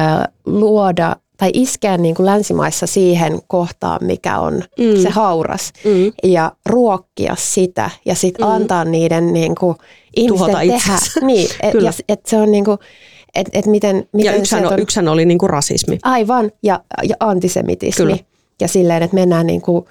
luoda 0.45 1.15
tai 1.38 1.50
iskeä 1.53 1.98
niin 1.98 2.15
kuin 2.15 2.25
länsimaissa 2.25 2.88
siihen 2.88 3.39
kohtaan, 3.48 4.00
mikä 4.05 4.39
on 4.39 4.53
Mm. 4.53 5.01
se 5.03 5.10
hauras 5.10 5.74
Mm. 5.86 6.12
ja 6.31 6.51
ruokkia 6.65 7.36
sitä 7.38 7.89
ja 8.05 8.15
sitten 8.15 8.45
Mm. 8.48 8.51
antaa 8.53 8.86
niiden 8.86 9.34
niin 9.34 9.55
kuin, 9.55 9.75
ihmisten 10.15 10.38
Tuhota 10.48 10.57
tehdä. 10.60 10.75
itsensä. 10.75 11.19
Niin, 11.25 11.50
et, 11.63 11.72
Kyllä. 11.72 11.88
ja, 11.89 11.93
et 12.10 12.25
se 12.25 12.38
on 12.38 12.51
niin 12.51 12.65
kuin, 12.65 12.77
et, 13.36 13.50
et 13.53 13.65
miten, 13.65 14.07
miten 14.13 14.39
Ja 14.39 14.45
sieltä 14.45 14.69
on, 14.69 14.79
yksihän 14.79 15.07
oli 15.07 15.25
niin 15.25 15.38
kuin 15.38 15.50
rasismi. 15.50 15.98
Aivan, 16.03 16.51
ja, 16.63 16.79
ja 17.03 17.15
antisemitismi. 17.19 18.03
Kyllä. 18.05 18.17
Ja 18.62 18.67
silleen, 18.67 19.03
että 19.03 19.15
mennään 19.15 19.48
niin 19.48 19.62
kuin, 19.62 19.86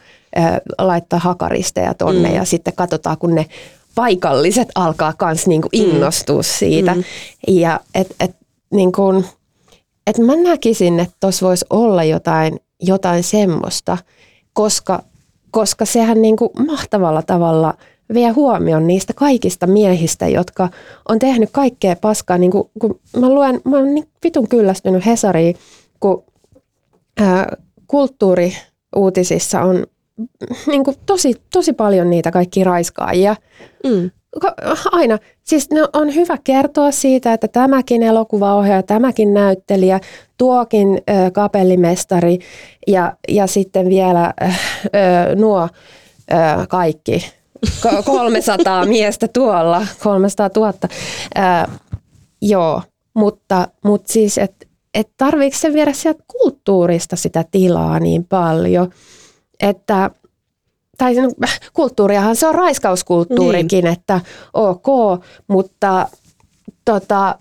laittaa 0.78 1.18
hakaristeja 1.18 1.94
tonne 1.94 2.28
Mm. 2.28 2.34
ja 2.34 2.44
sitten 2.44 2.74
katsotaan, 2.76 3.18
kun 3.18 3.34
ne 3.34 3.46
paikalliset 3.94 4.68
alkaa 4.74 5.12
kans 5.12 5.46
niin 5.46 5.62
kuin 5.62 5.70
innostua 5.72 6.42
siitä. 6.42 6.94
Mm. 6.94 7.04
Ja 7.48 7.80
et, 7.94 8.14
et, 8.20 8.36
niin 8.72 8.92
kuin, 8.92 9.24
et 10.06 10.18
mä 10.18 10.36
näkisin, 10.36 11.00
että 11.00 11.16
tuossa 11.20 11.46
voisi 11.46 11.64
olla 11.70 12.04
jotain, 12.04 12.60
jotain 12.80 13.22
semmoista, 13.22 13.98
koska, 14.52 15.02
koska 15.50 15.84
sehän 15.84 16.22
niin 16.22 16.36
kuin 16.36 16.50
mahtavalla 16.66 17.22
tavalla 17.22 17.74
vie 18.14 18.28
huomioon 18.30 18.86
niistä 18.86 19.12
kaikista 19.12 19.66
miehistä, 19.66 20.28
jotka 20.28 20.68
on 21.08 21.18
tehnyt 21.18 21.50
kaikkea 21.52 21.96
paskaa. 21.96 22.38
Niin 22.38 22.50
kuin, 22.50 22.70
kun 22.78 23.00
mä 23.16 23.28
luen, 23.28 23.60
mä 23.64 23.76
oon 23.76 23.94
niin 23.94 24.08
vitun 24.24 24.48
kyllästynyt 24.48 25.06
Hesariin, 25.06 25.56
kun 26.00 26.24
ää, 27.20 27.56
kulttuuriuutisissa 27.86 29.60
on 29.62 29.86
niin 30.66 30.84
kuin 30.84 30.96
tosi, 31.06 31.34
tosi 31.52 31.72
paljon 31.72 32.10
niitä 32.10 32.30
kaikki 32.30 32.64
raiskaajia. 32.64 33.36
Mm. 33.86 34.10
Aina. 34.92 35.18
Siis 35.42 35.70
ne 35.70 35.80
on 35.92 36.14
hyvä 36.14 36.38
kertoa 36.44 36.90
siitä, 36.90 37.32
että 37.32 37.48
tämäkin 37.48 38.02
elokuvaohjaaja, 38.02 38.82
tämäkin 38.82 39.34
näyttelijä, 39.34 40.00
tuokin 40.38 40.88
ö, 40.88 41.30
kapellimestari 41.30 42.38
ja, 42.86 43.12
ja 43.28 43.46
sitten 43.46 43.88
vielä 43.88 44.34
ö, 44.40 45.34
nuo 45.34 45.62
ö, 45.62 46.66
kaikki. 46.68 47.32
Ko- 47.66 48.02
300 48.12 48.86
miestä 48.86 49.28
tuolla, 49.28 49.86
300 50.02 50.50
000. 50.56 50.72
Ö, 50.72 51.70
joo, 52.42 52.82
mutta, 53.14 53.68
mutta 53.84 54.12
siis, 54.12 54.38
että 54.38 54.66
et 54.94 55.08
tarviiko 55.16 55.56
se 55.56 55.72
viedä 55.72 55.92
sieltä 55.92 56.24
kulttuurista 56.26 57.16
sitä 57.16 57.44
tilaa 57.50 58.00
niin 58.00 58.24
paljon, 58.24 58.90
että 59.60 60.10
tai 60.98 61.14
sen- 61.14 61.34
kulttuuriahan 61.72 62.36
se 62.36 62.46
on 62.46 62.54
raiskauskulttuurikin, 62.54 63.84
niin. 63.84 63.92
että 63.92 64.20
ok, 64.54 64.86
mutta 65.48 66.08
tota, 66.84 67.38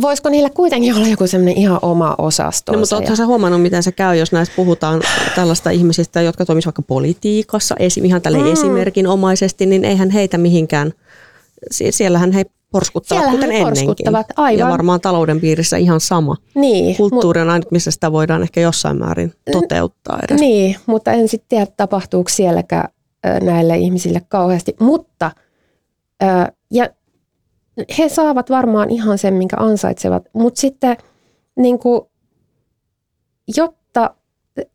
voisiko 0.00 0.28
niillä 0.28 0.50
kuitenkin 0.50 0.94
olla 0.94 1.08
joku 1.08 1.26
semmoinen 1.26 1.58
ihan 1.58 1.78
oma 1.82 2.14
osasto? 2.18 2.72
No, 2.72 2.78
mutta 2.78 2.96
oletko 2.96 3.16
sä 3.16 3.26
huomannut, 3.26 3.62
miten 3.62 3.82
se 3.82 3.92
käy, 3.92 4.16
jos 4.16 4.32
näistä 4.32 4.56
puhutaan 4.56 5.02
tällaista 5.34 5.70
ihmisistä, 5.70 6.22
jotka 6.22 6.44
toimisivat 6.44 6.72
vaikka 6.72 6.82
politiikassa, 6.82 7.74
esi- 7.78 8.00
ihan 8.04 8.22
tälle 8.22 8.38
mm. 8.38 8.52
esimerkinomaisesti, 8.52 9.66
niin 9.66 9.84
eihän 9.84 10.10
heitä 10.10 10.38
mihinkään, 10.38 10.92
sie- 11.70 11.92
siellähän 11.92 12.32
he 12.32 12.44
porskuttavat 12.74 13.20
Siellähän 13.22 13.36
kuten 13.40 13.56
ennenkin. 13.56 13.86
porskuttavat, 13.86 14.26
aivan. 14.36 14.58
Ja 14.58 14.68
varmaan 14.68 15.00
talouden 15.00 15.40
piirissä 15.40 15.76
ihan 15.76 16.00
sama. 16.00 16.36
niin, 16.54 16.96
Kulttuuri 16.96 17.40
on 17.40 17.50
ainut, 17.50 17.70
missä 17.70 17.90
sitä 17.90 18.12
voidaan 18.12 18.42
ehkä 18.42 18.60
jossain 18.60 18.98
määrin 18.98 19.32
toteuttaa 19.52 20.18
edes. 20.28 20.40
Niin, 20.40 20.76
mutta 20.86 21.12
en 21.12 21.28
sitten 21.28 21.48
tiedä, 21.48 21.66
tapahtuuko 21.76 22.28
sielläkään 22.28 22.88
näille 23.42 23.76
ihmisille 23.76 24.22
kauheasti. 24.28 24.76
Mutta, 24.80 25.30
ja 26.70 26.88
he 27.98 28.08
saavat 28.08 28.50
varmaan 28.50 28.90
ihan 28.90 29.18
sen, 29.18 29.34
minkä 29.34 29.56
ansaitsevat. 29.60 30.24
Mutta 30.32 30.60
sitten, 30.60 30.96
niin 31.56 31.78
kuin, 31.78 32.00
jotta, 33.56 34.14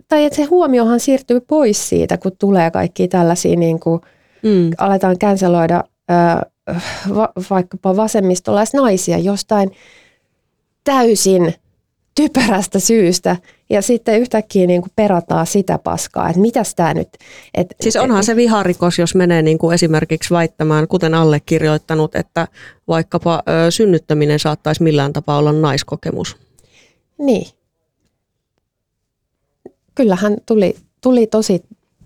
tai 0.07 0.23
että 0.25 0.35
se 0.35 0.43
huomiohan 0.43 0.99
siirtyy 0.99 1.39
pois 1.39 1.89
siitä, 1.89 2.17
kun 2.17 2.31
tulee 2.39 2.71
kaikki 2.71 3.07
tällaisia, 3.07 3.55
niin 3.55 3.79
kuin, 3.79 4.01
Mm. 4.43 4.69
aletaan 4.77 5.17
canceloida 5.19 5.83
ö, 6.11 6.13
va, 7.15 7.29
vaikkapa 7.49 7.95
vasemmistolaisnaisia 7.95 9.17
jostain 9.17 9.71
täysin 10.83 11.53
typerästä 12.15 12.79
syystä 12.79 13.37
ja 13.69 13.81
sitten 13.81 14.19
yhtäkkiä 14.21 14.67
niin 14.67 14.81
kuin 14.81 14.91
perataan 14.95 15.47
sitä 15.47 15.77
paskaa, 15.77 16.29
että 16.29 16.41
mitäs 16.41 16.75
tämä 16.75 16.93
nyt... 16.93 17.09
Et, 17.53 17.75
Siis 17.81 17.95
onhan 17.95 18.23
se 18.23 18.35
viharikos, 18.35 18.99
jos 18.99 19.15
menee 19.15 19.41
niin 19.41 19.57
kuin 19.57 19.73
esimerkiksi 19.73 20.33
väittämään, 20.33 20.87
kuten 20.87 21.13
allekirjoittanut, 21.13 22.15
että 22.15 22.47
vaikkapa 22.87 23.43
ö, 23.67 23.71
synnyttäminen 23.71 24.39
saattaisi 24.39 24.83
millään 24.83 25.13
tapaa 25.13 25.37
olla 25.37 25.51
naiskokemus. 25.51 26.37
Niin. 27.17 27.47
Kyllähän 29.95 30.37
tuli, 30.45 30.75
tuli 31.01 31.27
tosi 31.27 31.63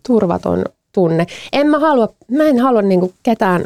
turvaton 0.08 0.66
tunne. 0.94 1.26
En 1.54 1.68
mä 1.68 1.80
halua, 1.80 2.10
mä 2.32 2.44
en 2.44 2.60
halua 2.60 2.82
niinku 2.82 3.14
ketään, 3.24 3.66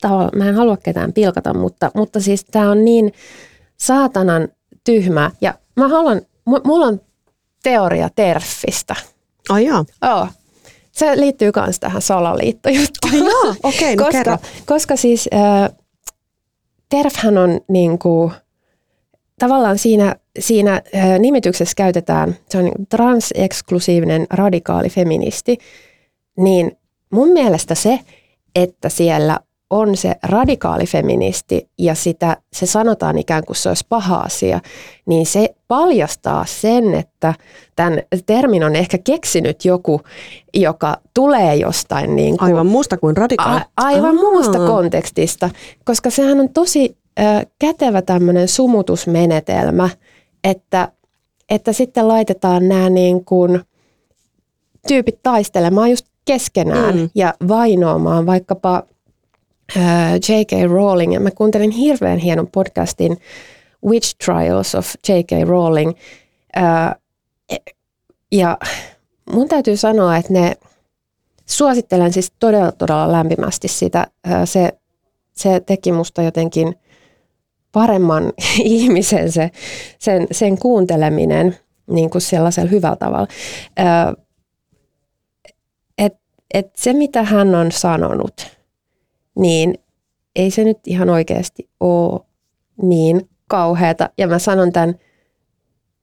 tavalla, 0.00 0.30
mä 0.34 0.48
en 0.48 0.54
halua 0.54 0.76
ketään 0.76 1.12
pilkata, 1.12 1.54
mutta, 1.54 1.90
mutta 1.94 2.20
siis 2.20 2.44
tää 2.44 2.70
on 2.70 2.84
niin 2.84 3.12
saatanan 3.76 4.48
tyhmä. 4.84 5.30
Ja 5.40 5.54
mä 5.76 5.88
haluan, 5.88 6.22
mu- 6.50 6.60
mulla 6.64 6.86
on 6.86 7.00
teoria 7.62 8.08
terfistä. 8.16 8.96
Ai 9.48 9.64
jaa. 9.64 9.84
Joo. 10.02 10.28
Se 10.92 11.20
liittyy 11.20 11.50
myös 11.56 11.80
tähän 11.80 12.02
salaliittojuttuun. 12.02 13.12
Ai 13.12 13.18
jaa, 13.20 13.54
okei, 13.62 13.96
no 13.96 14.04
koska, 14.04 14.18
kerro. 14.24 14.38
koska 14.66 14.96
siis 14.96 15.28
äh, 15.34 15.70
TERFhän 16.88 17.38
on 17.38 17.60
niin 17.68 17.98
kuin, 17.98 18.32
tavallaan 19.38 19.78
siinä, 19.78 20.16
siinä 20.38 20.82
äh, 20.96 21.18
nimityksessä 21.18 21.74
käytetään, 21.76 22.36
se 22.48 22.58
on 22.58 22.64
niin 22.64 22.86
transeksklusiivinen 22.88 24.26
radikaali 24.30 24.88
feministi, 24.88 25.58
niin 26.36 26.78
mun 27.10 27.28
mielestä 27.28 27.74
se, 27.74 28.00
että 28.54 28.88
siellä 28.88 29.40
on 29.70 29.96
se 29.96 30.14
radikaali 30.22 30.86
feministi 30.86 31.68
ja 31.78 31.94
sitä, 31.94 32.36
se 32.52 32.66
sanotaan 32.66 33.18
ikään 33.18 33.44
kuin 33.44 33.56
se 33.56 33.68
olisi 33.68 33.86
paha 33.88 34.16
asia, 34.16 34.60
niin 35.06 35.26
se 35.26 35.54
paljastaa 35.68 36.44
sen, 36.46 36.94
että 36.94 37.34
tämän 37.76 38.02
termin 38.26 38.64
on 38.64 38.76
ehkä 38.76 38.98
keksinyt 38.98 39.64
joku, 39.64 40.00
joka 40.54 40.96
tulee 41.14 41.56
jostain 41.56 42.16
niin 42.16 42.38
kuin, 42.38 42.48
Aivan 42.48 42.66
muusta 42.66 42.96
kuin 42.96 43.16
radikaali. 43.16 43.60
A- 43.60 43.64
aivan 43.76 44.16
Aa. 44.16 44.22
muusta 44.22 44.58
kontekstista, 44.58 45.50
koska 45.84 46.10
sehän 46.10 46.40
on 46.40 46.48
tosi 46.48 46.96
ö, 47.18 47.22
kätevä 47.58 48.02
tämmöinen 48.02 48.48
sumutusmenetelmä, 48.48 49.88
että, 50.44 50.88
että 51.48 51.72
sitten 51.72 52.08
laitetaan 52.08 52.68
nämä 52.68 52.90
niin 52.90 53.24
kuin 53.24 53.60
tyypit 54.88 55.18
taistelemaan 55.22 55.90
just 55.90 56.06
keskenään 56.24 56.96
Mm. 56.96 57.10
ja 57.14 57.34
vainoamaan 57.48 58.26
vaikkapa 58.26 58.82
ö, 59.76 59.80
J.K. 60.28 60.70
Rowling. 60.70 61.14
Ja 61.14 61.20
mä 61.20 61.30
kuuntelin 61.30 61.70
hirveän 61.70 62.18
hienon 62.18 62.48
podcastin 62.52 63.16
Witch 63.86 64.14
Trials 64.24 64.74
of 64.74 64.86
J.K. 65.08 65.48
Rowling. 65.48 65.92
Ää, 66.54 66.96
ja 68.32 68.58
mun 69.32 69.48
täytyy 69.48 69.76
sanoa, 69.76 70.16
että 70.16 70.32
ne 70.32 70.54
suosittelen 71.46 72.12
siis 72.12 72.32
todella, 72.40 72.72
todella 72.72 73.12
lämpimästi 73.12 73.68
sitä. 73.68 74.06
Se, 74.44 74.72
se 75.32 75.60
teki 75.60 75.92
musta 75.92 76.22
jotenkin 76.22 76.74
paremman 77.72 78.32
ihmisen 78.64 79.32
se, 79.32 79.50
sen, 79.98 80.26
sen 80.32 80.58
kuunteleminen 80.58 81.56
niin 81.86 82.10
kuin 82.10 82.22
sellaisella 82.22 82.70
hyvällä 82.70 82.96
tavalla. 82.96 83.26
Ää, 83.76 84.14
et, 86.54 86.66
et 86.66 86.76
se, 86.76 86.92
mitä 86.92 87.22
hän 87.22 87.54
on 87.54 87.72
sanonut, 87.72 88.46
niin 89.38 89.74
ei 90.36 90.50
se 90.50 90.64
nyt 90.64 90.78
ihan 90.86 91.10
oikeasti 91.10 91.68
ole 91.80 92.20
niin 92.82 93.28
kauheata. 93.48 94.10
Ja 94.18 94.26
mä 94.26 94.38
sanon 94.38 94.72
tämän 94.72 94.94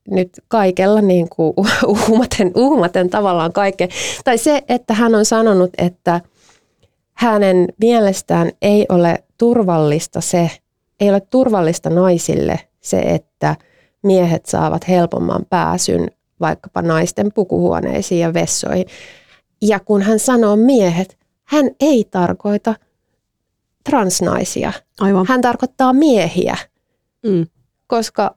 nyt 0.09 0.29
kaikella 0.47 1.01
niin 1.01 1.29
kuin 1.29 1.53
uhmaten, 1.87 2.51
uhmaten 2.55 3.09
tavallaan 3.09 3.53
kaikkea. 3.53 3.87
Tai 4.23 4.37
se, 4.37 4.63
että 4.69 4.93
hän 4.93 5.15
on 5.15 5.25
sanonut, 5.25 5.69
että 5.77 6.21
hänen 7.13 7.67
mielestään 7.77 8.51
ei 8.61 8.85
ole 8.89 9.23
turvallista 9.37 10.21
se, 10.21 10.51
ei 10.99 11.09
ole 11.09 11.21
turvallista 11.29 11.89
naisille 11.89 12.59
se, 12.81 12.99
että 12.99 13.55
miehet 14.03 14.45
saavat 14.45 14.87
helpomman 14.87 15.45
pääsyn 15.49 16.11
vaikkapa 16.39 16.81
naisten 16.81 17.31
pukuhuoneisiin 17.33 18.21
ja 18.21 18.33
vessoihin. 18.33 18.85
Ja 19.61 19.79
kun 19.79 20.01
hän 20.01 20.19
sanoo 20.19 20.55
miehet, 20.55 21.17
hän 21.43 21.65
ei 21.79 22.03
tarkoita 22.11 22.75
transnaisia. 23.83 24.73
Aivan. 24.99 25.25
Hän 25.29 25.41
tarkoittaa 25.41 25.93
miehiä, 25.93 26.57
Mm. 27.25 27.47
koska 27.87 28.35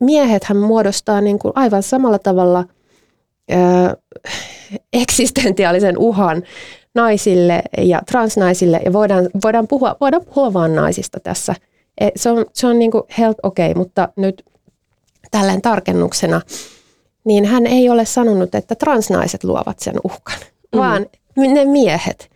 miehet 0.00 0.44
hän 0.44 0.56
muodostaa 0.56 1.20
niin 1.20 1.38
kuin 1.38 1.52
aivan 1.54 1.82
samalla 1.82 2.18
tavalla 2.18 2.64
ö, 3.52 3.96
eksistentiaalisen 4.92 5.98
uhan 5.98 6.42
naisille 6.94 7.62
ja 7.78 8.02
transnaisille. 8.06 8.80
Ja 8.84 8.92
voidaan, 8.92 9.28
voidaan, 9.44 9.68
puhua, 9.68 9.96
voidaan 10.00 10.24
puhua 10.24 10.52
vain 10.52 10.74
naisista 10.74 11.20
tässä. 11.20 11.54
E, 12.00 12.08
Se 12.16 12.30
on, 12.30 12.44
se 12.52 12.66
on 12.66 12.78
niin 12.78 12.90
kuin 12.90 13.02
helt 13.18 13.36
okei, 13.42 13.70
okay, 13.70 13.80
mutta 13.80 14.08
nyt 14.16 14.44
tällainen 15.30 15.62
tarkennuksena, 15.62 16.40
niin 17.28 17.44
hän 17.44 17.66
ei 17.66 17.90
ole 17.90 18.04
sanonut, 18.04 18.54
että 18.54 18.74
transnaiset 18.74 19.44
luovat 19.44 19.78
sen 19.78 19.94
uhkan, 20.04 20.38
mm. 20.72 20.78
vaan 20.78 21.06
ne 21.36 21.64
miehet, 21.64 22.30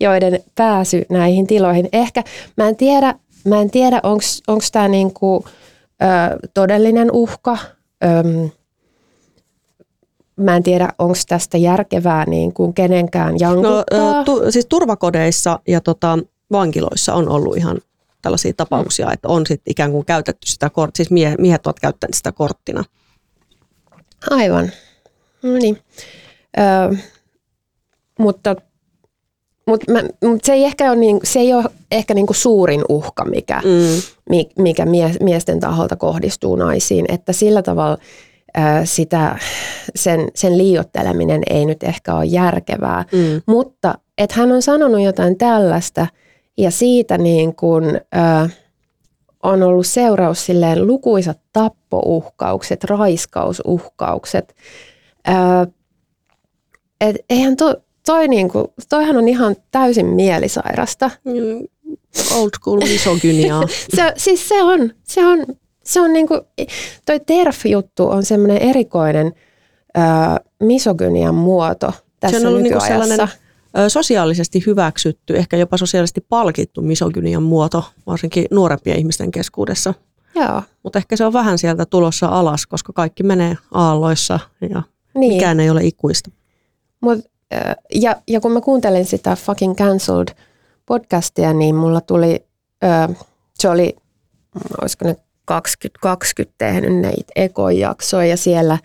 joiden 0.00 0.42
pääsy 0.54 1.04
näihin 1.10 1.46
tiloihin. 1.46 1.88
Ehkä, 1.92 2.24
mä 2.56 2.68
en 2.68 2.76
tiedä, 2.76 3.14
mä 3.44 3.60
en 3.60 3.70
tiedä 3.70 4.00
onko 4.46 4.64
tämä 4.72 4.88
niinku, 4.88 5.44
ö, 6.02 6.48
todellinen 6.54 7.10
uhka. 7.12 7.58
Öm, 8.04 8.50
mä 10.36 10.56
en 10.56 10.62
tiedä, 10.62 10.88
onko 10.98 11.14
tästä 11.28 11.58
järkevää 11.58 12.24
niin 12.26 12.52
kuin 12.52 12.74
kenenkään 12.74 13.32
No, 13.32 13.38
jankuttaa. 13.40 14.20
ö, 14.20 14.24
tu, 14.24 14.50
siis 14.50 14.66
turvakodeissa 14.66 15.60
ja 15.68 15.80
tota, 15.80 16.18
vankiloissa 16.52 17.14
on 17.14 17.28
ollut 17.28 17.56
ihan 17.56 17.78
tällaisia 18.22 18.52
tapauksia, 18.56 19.06
Mm. 19.06 19.12
että 19.12 19.28
on 19.28 19.46
sit 19.46 19.62
ikään 19.66 19.92
kuin 19.92 20.06
käytetty 20.06 20.48
sitä 20.50 20.70
korttia, 20.70 20.96
siis 21.04 21.10
mie, 21.10 21.34
miehet 21.38 21.66
ovat 21.66 21.80
käyttäneet 21.80 22.14
sitä 22.14 22.32
korttina. 22.32 22.84
Aivan. 24.30 24.70
No 25.42 25.52
niin. 25.52 25.78
Ö, 26.58 26.96
mutta 28.18 28.56
mutta, 29.66 29.92
mä, 29.92 30.02
mutta 30.24 30.46
se 30.46 30.52
ei 30.52 30.64
ehkä 30.64 30.90
ole, 30.90 30.96
niin, 30.96 31.20
se 31.24 31.38
ei 31.40 31.54
ole 31.54 31.64
ehkä 31.90 32.14
niin 32.14 32.26
kuin 32.26 32.36
suurin 32.36 32.82
uhka, 32.88 33.24
mikä, 33.24 33.60
Mm. 33.64 34.02
mi- 34.30 34.50
mikä 34.58 34.86
mie- 34.86 35.16
miesten 35.20 35.60
taholta 35.60 35.96
kohdistuu 35.96 36.56
naisiin. 36.56 37.04
Että 37.08 37.32
sillä 37.32 37.62
tavalla 37.62 37.98
ää, 38.54 38.84
sitä, 38.84 39.38
sen, 39.94 40.28
sen 40.34 40.58
liiotteleminen 40.58 41.42
ei 41.50 41.64
nyt 41.66 41.82
ehkä 41.82 42.14
ole 42.14 42.24
järkevää. 42.24 43.04
Mm. 43.12 43.42
Mutta 43.46 43.94
että 44.18 44.34
hän 44.40 44.52
on 44.52 44.62
sanonut 44.62 45.02
jotain 45.02 45.38
tällaista 45.38 46.06
ja 46.58 46.70
siitä 46.70 47.18
niin 47.18 47.54
kuin, 47.56 48.00
ää, 48.12 48.48
on 49.42 49.62
ollut 49.62 49.86
seuraus 49.86 50.46
silleen 50.46 50.86
lukuisat 50.86 51.38
tappouhkaukset, 51.52 52.84
raiskausuhkaukset. 52.84 54.54
Ää, 55.24 55.66
et 57.00 57.16
eihän 57.30 57.56
to, 57.56 57.74
toi 58.06 58.28
niinku, 58.28 58.72
toihan 58.88 59.16
on 59.16 59.28
ihan 59.28 59.56
täysin 59.70 60.06
mielisairasta. 60.06 61.10
Mm. 61.24 61.66
Old 62.36 62.50
school 62.60 62.78
misogyniaa. 62.80 63.62
Se, 63.96 64.12
siis 64.16 64.48
se 64.48 64.62
on, 64.62 64.90
se 65.02 65.26
on, 65.26 65.46
se 65.84 66.00
on 66.00 66.12
niinku, 66.12 66.40
toi 67.06 67.20
TERF-juttu 67.20 68.08
on 68.08 68.22
semmoinen 68.24 68.58
erikoinen 68.58 69.32
ää, 69.94 70.40
misogynian 70.60 71.34
muoto 71.34 71.92
tässä 72.20 72.40
Se 72.40 72.46
on 72.46 72.50
ollut 72.50 72.62
niinku 72.62 72.78
nykyajassa. 72.78 73.06
sellainen 73.16 73.28
ö, 73.36 73.38
sosiaalisesti 73.88 74.62
hyväksytty, 74.66 75.36
ehkä 75.36 75.56
jopa 75.56 75.76
sosiaalisesti 75.76 76.20
palkittu 76.28 76.82
misogynian 76.82 77.42
muoto, 77.42 77.84
varsinkin 78.06 78.46
nuorempien 78.50 78.98
ihmisten 78.98 79.30
keskuudessa. 79.30 79.94
Joo, 80.34 80.62
Mutta 80.82 80.98
ehkä 80.98 81.16
se 81.16 81.24
on 81.24 81.32
vähän 81.32 81.58
sieltä 81.58 81.86
tulossa 81.86 82.26
alas, 82.26 82.66
koska 82.66 82.92
kaikki 82.92 83.22
menee 83.22 83.56
aalloissa 83.72 84.38
ja 84.70 84.82
niin. 85.14 85.34
mikään 85.34 85.60
ei 85.60 85.70
ole 85.70 85.84
ikuista. 85.84 86.30
Mut, 87.00 87.18
ja, 87.94 88.16
ja 88.28 88.40
kun 88.40 88.52
mä 88.52 88.60
kuuntelin 88.60 89.04
sitä 89.04 89.36
fucking 89.36 89.76
cancelled 89.76 90.28
podcastia, 90.86 91.52
niin 91.52 91.74
mulla 91.74 92.00
tuli, 92.00 92.44
se 93.54 93.68
oli, 93.68 93.96
olisiko 94.80 95.04
ne 95.04 95.16
2020 95.44 96.54
tehnyt 96.58 97.00
näitä 97.00 97.32
ekojaksoja 97.36 98.26
ja 98.26 98.36
siellä, 98.36 98.78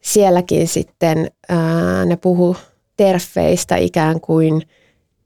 sielläkin 0.00 0.68
sitten 0.68 1.30
ne 2.06 2.16
puhu 2.16 2.56
terfeistä 2.98 3.76
ikään 3.76 4.20
kuin 4.20 4.62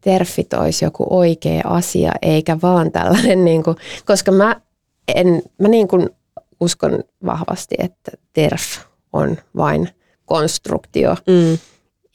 terfit 0.00 0.52
olisi 0.52 0.84
joku 0.84 1.06
oikea 1.10 1.62
asia, 1.64 2.12
eikä 2.22 2.58
vaan 2.62 2.92
tällainen, 2.92 3.44
niin 3.50 3.62
kuin, 3.62 3.76
koska 4.04 4.32
mä, 4.32 4.60
en, 5.14 5.42
mä 5.58 5.68
niin 5.68 5.88
kuin 5.88 6.10
uskon 6.60 7.04
vahvasti, 7.26 7.74
että 7.78 8.12
terf 8.32 8.62
on 9.12 9.36
vain 9.56 9.88
konstruktio, 10.26 11.16
Mm. 11.26 11.58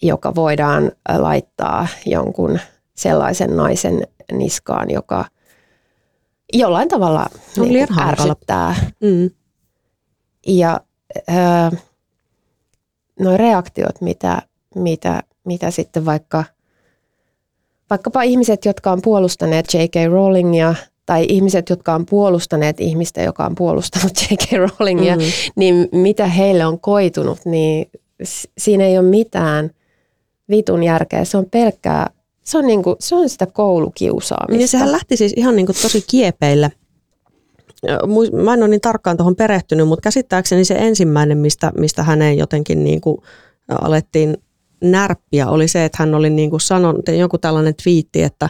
joka 0.02 0.36
voidaan 0.36 0.92
laittaa 1.18 1.88
jonkun 2.06 2.60
sellaisen 2.96 3.58
naisen 3.58 4.08
niskaan, 4.32 4.92
joka 4.92 5.26
jollain 6.54 6.90
tavalla 6.90 7.26
On 7.60 7.68
niin 7.68 7.88
kuin 7.88 8.00
ärsyttää. 8.00 8.76
Mm. 9.02 9.30
Ja 10.48 10.80
öö, 11.30 11.80
nuo 13.20 13.38
reaktiot, 13.38 14.02
mitä, 14.02 14.42
mitä, 14.76 15.24
mitä 15.48 15.72
sitten 15.72 16.06
vaikka, 16.06 16.44
vaikkapa 17.90 18.22
ihmiset, 18.22 18.66
jotka 18.66 18.92
on 18.92 19.02
puolustaneet 19.02 19.66
J.K. 19.74 19.96
Rowlingia, 20.12 20.76
tai 21.06 21.26
ihmiset, 21.30 21.70
jotka 21.70 21.94
on 21.96 22.06
puolustaneet 22.06 22.80
ihmistä, 22.82 23.22
joka 23.22 23.46
on 23.46 23.56
puolustanut 23.56 24.12
J.K. 24.32 24.52
Rowlingia, 24.52 25.16
Mm. 25.16 25.22
niin 25.56 25.90
mitä 25.92 26.28
heille 26.28 26.66
on 26.66 26.80
koitunut, 26.80 27.40
niin 27.46 27.92
siinä 28.58 28.86
ei 28.86 28.98
ole 28.98 29.08
mitään 29.08 29.70
vitun 30.50 30.84
järkeä. 30.84 31.26
Se 31.26 31.38
on 31.38 31.46
pelkkää, 31.52 32.10
se 32.44 32.58
on, 32.58 32.68
niinku, 32.68 32.96
se 33.00 33.16
on 33.16 33.30
sitä 33.30 33.46
koulukiusaamista. 33.46 34.58
Niin 34.58 34.68
sehän 34.68 34.92
lähti 34.92 35.18
siis 35.18 35.34
ihan 35.36 35.56
niin 35.56 35.66
kuin 35.66 35.76
tosi 35.82 36.02
muis- 38.08 38.32
Mä 38.32 38.54
en 38.54 38.60
ole 38.60 38.68
niin 38.68 38.82
tarkkaan 38.82 39.18
tuohon 39.18 39.36
perehtynyt, 39.36 39.88
mutta 39.88 40.04
käsittääkseni 40.04 40.66
se 40.66 40.76
ensimmäinen, 40.76 41.38
mistä, 41.38 41.72
mistä 41.78 42.04
häneen 42.04 42.38
jotenkin 42.38 42.84
niin 42.84 43.02
kuin 43.02 43.18
alettiin 43.82 44.38
närppiä, 44.84 45.48
oli 45.50 45.68
se, 45.68 45.86
että 45.86 45.98
hän 46.00 46.16
oli 46.16 46.30
niin 46.30 46.50
kuin 46.50 46.62
sanonut, 46.62 47.08
joku 47.18 47.38
tällainen 47.38 47.76
twiitti, 47.84 48.24
että, 48.24 48.50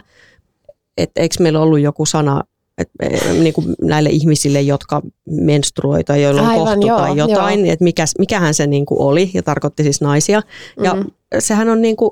että 0.96 1.20
eikö 1.20 1.34
meillä 1.40 1.60
ollut 1.60 1.80
joku 1.80 2.06
sana 2.06 2.42
että, 2.78 3.32
niin 3.32 3.52
kuin 3.54 3.74
näille 3.82 4.08
ihmisille, 4.08 4.60
jotka 4.60 5.02
menstruoi 5.30 6.04
tai 6.04 6.22
joilla 6.22 6.42
on 6.42 6.48
Aivan, 6.48 6.64
kohtu 6.66 6.86
joo, 6.86 6.98
tai 6.98 7.16
jotain, 7.16 7.66
että 7.66 7.84
mikä, 7.84 8.04
mikähän 8.18 8.54
se 8.54 8.66
niin 8.66 8.86
kuin 8.86 9.00
oli 9.00 9.30
ja 9.34 9.42
tarkoitti 9.42 9.82
siis 9.82 10.00
naisia. 10.00 10.42
Ja 10.82 10.94
Mhm. 10.94 11.06
sehän 11.38 11.68
on 11.68 11.80
niin 11.82 11.96
kuin, 11.96 12.10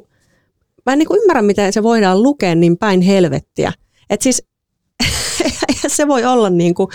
mä 0.87 0.93
en 0.93 0.99
niin 0.99 1.07
kuin 1.09 1.21
ymmärrä, 1.21 1.43
miten 1.43 1.73
se 1.73 1.83
voidaan 1.83 2.23
lukea 2.23 2.55
niin 2.55 2.77
päin 2.77 3.01
helvettiä. 3.01 3.73
Että 4.11 4.25
siis 4.25 4.43
se 5.87 6.09
voi 6.09 6.25
olla 6.25 6.51
niin 6.51 6.75
kuin, 6.75 6.89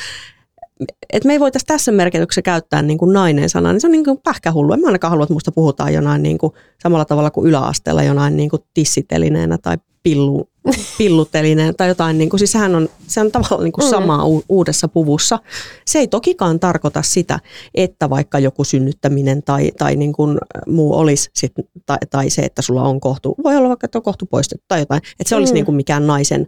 että 1.14 1.28
me 1.28 1.34
ei 1.34 1.40
voitaisiin 1.40 1.68
tässä 1.68 1.92
merkityksessä 1.92 2.42
käyttää 2.42 2.82
niin 2.82 2.98
kuin 2.98 3.14
nainen 3.14 3.50
sanaa, 3.50 3.72
niin 3.72 3.82
se 3.82 3.88
on 3.88 3.92
niin 3.92 4.04
kuin 4.06 4.18
pähkähullu. 4.24 4.74
En 4.74 4.80
mä 4.80 4.88
ainakaan 4.88 5.12
halua, 5.12 5.24
että 5.24 5.34
musta 5.34 5.52
puhutaan 5.52 5.94
jonain 5.94 6.24
niin 6.24 6.38
kuin, 6.38 6.54
samalla 6.84 7.06
tavalla 7.06 7.32
kuin 7.32 7.48
yläasteella 7.50 8.04
jonain 8.04 8.38
niin 8.38 8.50
kuin 8.50 8.62
tissitelineenä 8.74 9.58
tai 9.58 9.78
pillu, 10.04 10.50
pillutelineenä 10.98 11.74
tai 11.74 11.88
jotain. 11.88 12.18
Niin 12.18 12.30
kuin, 12.30 12.40
siis 12.40 12.52
sehän 12.52 12.76
on, 12.76 12.90
se 13.08 13.22
on 13.22 13.32
tavallaan 13.32 13.64
niin 13.64 13.72
kuin 13.72 13.86
Mm. 13.86 13.90
sama 13.90 14.26
u- 14.26 14.44
uudessa 14.50 14.88
puvussa. 14.88 15.40
Se 15.86 16.00
ei 16.00 16.08
tokikaan 16.08 16.60
tarkoita 16.60 17.02
sitä, 17.02 17.40
että 17.76 18.10
vaikka 18.10 18.40
joku 18.40 18.64
synnyttäminen 18.64 19.44
tai, 19.44 19.72
tai 19.78 19.96
niin 19.96 20.14
kuin 20.14 20.38
muu 20.68 20.98
olisi, 20.98 21.30
sit, 21.36 21.52
tai, 21.86 21.98
tai 22.10 22.30
se, 22.30 22.42
että 22.42 22.62
sulla 22.62 22.84
on 22.84 23.00
kohtu, 23.00 23.36
voi 23.44 23.56
olla 23.56 23.70
vaikka, 23.70 23.86
että 23.86 23.98
on 23.98 24.04
kohtu 24.04 24.26
poistettu 24.26 24.66
tai 24.68 24.80
jotain, 24.80 25.02
että 25.20 25.30
se 25.30 25.36
olisi 25.36 25.54
Mm. 25.54 25.56
niin 25.56 25.66
kuin 25.66 25.76
mikään 25.76 26.08
naisen 26.08 26.48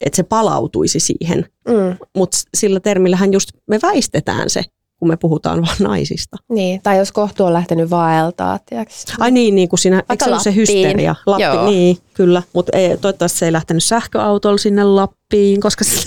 että 0.00 0.16
se 0.16 0.22
palautuisi 0.22 1.00
siihen. 1.00 1.46
Mm. 1.68 1.96
Mutta 2.16 2.38
sillä 2.54 2.80
termillähän 2.80 3.32
just 3.32 3.48
me 3.66 3.78
väistetään 3.82 4.50
se, 4.50 4.62
kun 4.98 5.08
me 5.08 5.16
puhutaan 5.16 5.62
vaan 5.62 5.76
naisista. 5.80 6.36
Niin, 6.48 6.80
tai 6.82 6.98
jos 6.98 7.12
kohtu 7.12 7.44
on 7.44 7.52
lähtenyt 7.52 7.90
vaeltaa, 7.90 8.58
tiedätkö? 8.66 8.94
Ai 9.18 9.30
niin, 9.30 9.54
niin 9.54 9.68
kuin 9.68 9.78
siinä, 9.78 10.02
eikö 10.10 10.24
se 10.24 10.30
ole 10.30 10.40
se 10.40 10.50
Lappiin. 10.50 10.56
hysteria? 10.56 11.14
Lappi, 11.26 11.42
Joo. 11.42 11.70
niin, 11.70 11.98
kyllä. 12.14 12.42
Mutta 12.52 12.72
toivottavasti 13.00 13.38
se 13.38 13.46
ei 13.46 13.52
lähtenyt 13.52 13.84
sähköautolla 13.84 14.58
sinne 14.58 14.84
Lappiin, 14.84 15.60
koska 15.60 15.84
se... 15.84 15.96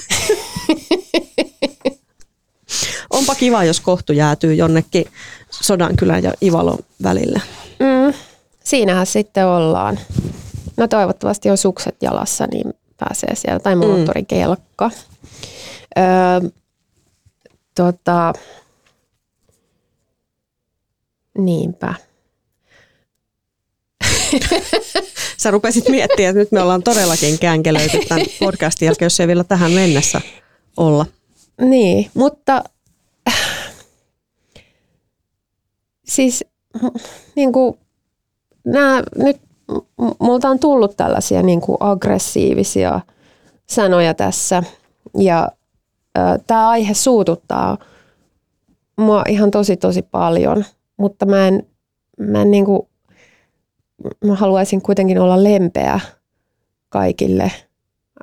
Onpa 3.10 3.36
kiva, 3.36 3.64
jos 3.64 3.80
kohtu 3.80 4.14
jäätyy 4.14 4.54
jonnekin 4.54 5.06
Sodankylän 5.52 6.24
ja 6.24 6.34
Ivalon 6.44 6.80
välille. 7.04 7.42
Mm. 7.80 8.14
Siinähän 8.64 9.06
sitten 9.06 9.48
ollaan. 9.48 10.00
No 10.78 10.88
toivottavasti 10.88 11.50
on 11.50 11.58
sukset 11.58 11.96
jalassa, 12.02 12.48
niin 12.52 12.74
pääsee 12.98 13.36
siellä, 13.36 13.60
tai 13.60 13.76
moottorikelkka. 13.76 14.92
Öö, 15.98 16.50
tota, 17.76 18.34
niinpä. 21.38 21.94
Sä 25.38 25.52
rupesit 25.52 25.90
miettimään, 25.90 26.30
että 26.30 26.40
nyt 26.40 26.52
me 26.52 26.62
ollaan 26.62 26.84
todellakin 26.84 27.40
känkelöity 27.40 28.00
tämän 28.08 28.26
podcastin 28.40 28.86
jälkeen, 28.86 29.06
jos 29.06 29.20
ei 29.20 29.28
vielä 29.28 29.44
tähän 29.44 29.72
mennessä 29.72 30.22
olla. 30.78 31.06
Niin, 31.62 32.12
mutta 32.14 32.64
siis 36.06 36.44
niin 37.36 37.52
kuin, 37.52 37.80
nämä, 38.66 39.04
nyt 39.16 39.47
multa 40.20 40.50
on 40.50 40.60
tullut 40.60 40.98
tällaisia 40.98 41.44
niin 41.44 41.62
kuin 41.62 41.78
aggressiivisia 41.80 43.00
sanoja 43.68 44.14
tässä 44.14 44.64
ja 45.18 45.52
tämä 46.48 46.70
aihe 46.70 46.94
suututtaa 46.94 47.78
mua 48.98 49.24
ihan 49.28 49.52
tosi 49.52 49.78
tosi 49.78 50.02
paljon, 50.02 50.66
mutta 50.98 51.26
mä 51.26 51.48
en, 51.48 51.68
mä 52.20 52.42
en 52.42 52.52
niin 52.52 52.66
kuin, 52.66 52.82
mä 54.26 54.36
haluaisin 54.36 54.82
kuitenkin 54.82 55.20
olla 55.20 55.44
lempeä 55.44 56.00
kaikille, 56.90 57.52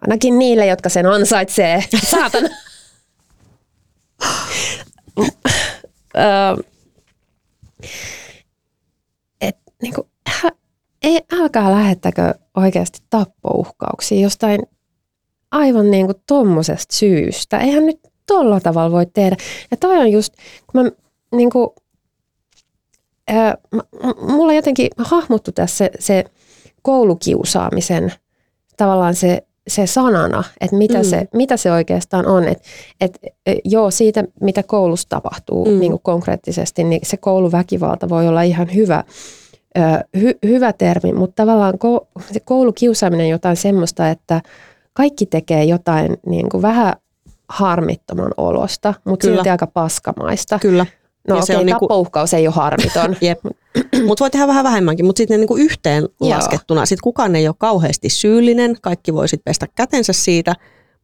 ainakin 0.00 0.38
niille, 0.38 0.66
jotka 0.66 0.88
sen 0.88 1.06
ansaitsee. 1.06 1.84
Saatana. 2.10 2.48
Et, 9.40 9.56
niin 9.82 9.94
kuin, 9.94 10.08
ei, 11.04 11.20
älkää 11.32 11.70
lähettäkö 11.70 12.34
oikeasti 12.56 12.98
tappouhkauksia 13.10 14.20
jostain 14.20 14.60
aivan 15.50 15.90
niin 15.90 16.06
kuin 16.06 16.16
tommosesta 16.26 16.96
syystä. 16.96 17.58
Eihän 17.58 17.86
nyt 17.86 18.00
tolla 18.26 18.60
tavalla 18.60 18.90
voi 18.90 19.06
tehdä. 19.14 19.36
Ja 19.70 19.76
toi 19.76 19.96
on 19.98 20.12
just, 20.12 20.34
kun 20.72 20.82
mä 20.82 20.90
niin 21.36 21.50
kuin, 21.50 21.68
ää, 23.28 23.54
m- 23.72 24.32
mulla 24.32 24.52
jotenkin 24.52 24.88
hahmottu 24.98 25.52
tässä 25.52 25.76
se, 25.76 25.90
se 25.98 26.24
koulukiusaamisen 26.82 28.12
tavallaan 28.76 29.14
se, 29.14 29.46
se 29.68 29.86
sanana, 29.86 30.44
että 30.60 30.76
mitä, 30.76 30.98
Mm. 30.98 31.04
se, 31.04 31.28
mitä 31.34 31.56
se 31.56 31.72
oikeastaan 31.72 32.26
on. 32.26 32.44
Että 32.48 32.64
et, 33.00 33.18
e, 33.46 33.54
joo, 33.64 33.90
siitä 33.90 34.24
mitä 34.40 34.62
koulussa 34.62 35.08
tapahtuu 35.08 35.64
Mm. 35.64 35.80
niin 35.80 35.92
kuin 35.92 36.02
konkreettisesti, 36.02 36.84
niin 36.84 37.00
se 37.04 37.16
kouluväkivalta 37.16 38.08
voi 38.08 38.28
olla 38.28 38.42
ihan 38.42 38.74
hyvä, 38.74 39.04
hy, 40.20 40.34
hyvä 40.46 40.72
termi, 40.72 41.12
mutta 41.12 41.42
tavallaan 41.42 41.78
ko, 41.78 42.08
se 42.32 42.40
koulukiusaaminen 42.40 43.24
on 43.24 43.30
jotain 43.30 43.56
semmoista, 43.56 44.10
että 44.10 44.40
kaikki 44.92 45.26
tekee 45.26 45.64
jotain 45.64 46.16
niin 46.26 46.48
kuin 46.48 46.62
vähän 46.62 46.94
harmittoman 47.48 48.30
olosta, 48.36 48.94
mutta 49.04 49.24
Kyllä. 49.24 49.36
silti 49.36 49.50
aika 49.50 49.66
paskamaista. 49.66 50.58
Kyllä. 50.58 50.86
No 51.28 51.34
Ja 51.34 51.38
okei, 51.38 51.46
se 51.46 51.52
on 51.52 51.56
okay, 51.56 51.64
niinku- 51.64 51.86
tappouhkaus 51.86 52.34
ei 52.34 52.46
ole 52.46 52.54
harmiton. 52.54 53.16
Jep. 53.20 53.38
Mutta 54.06 54.22
voi 54.22 54.30
tehdä 54.30 54.46
vähän 54.46 54.64
vähemmänkin, 54.64 55.06
mutta 55.06 55.18
sitten 55.18 55.40
niinku 55.40 55.56
yhteen 55.56 56.08
Joo. 56.20 56.30
laskettuna. 56.30 56.86
Sitten 56.86 57.02
kukaan 57.02 57.36
ei 57.36 57.48
ole 57.48 57.54
kauheasti 57.58 58.08
syyllinen, 58.08 58.76
kaikki 58.82 59.14
voi 59.14 59.28
sitten 59.28 59.44
pestä 59.44 59.66
kätensä 59.74 60.12
siitä, 60.12 60.54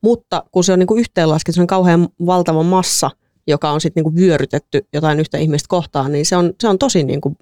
mutta 0.01 0.45
kun 0.53 0.65
se 0.65 0.73
on 0.73 0.79
niinku 0.79 0.97
yhteen 0.97 1.29
laskettu, 1.29 1.57
se 1.57 1.61
on 1.61 1.67
kauhean 1.67 2.09
valtava 2.27 2.63
massa, 2.63 3.11
joka 3.47 3.71
on 3.71 3.81
sitten 3.81 4.05
niinku 4.05 4.21
vyörytetty 4.21 4.87
jotain 4.93 5.21
yhtä 5.21 5.39
ihmistä 5.39 5.67
kohtaan, 5.69 6.13
niin 6.13 6.27
se 6.27 6.37
on, 6.37 6.53
se 6.61 6.69
on 6.69 6.79
tosi 6.79 7.05
niinku 7.05 7.37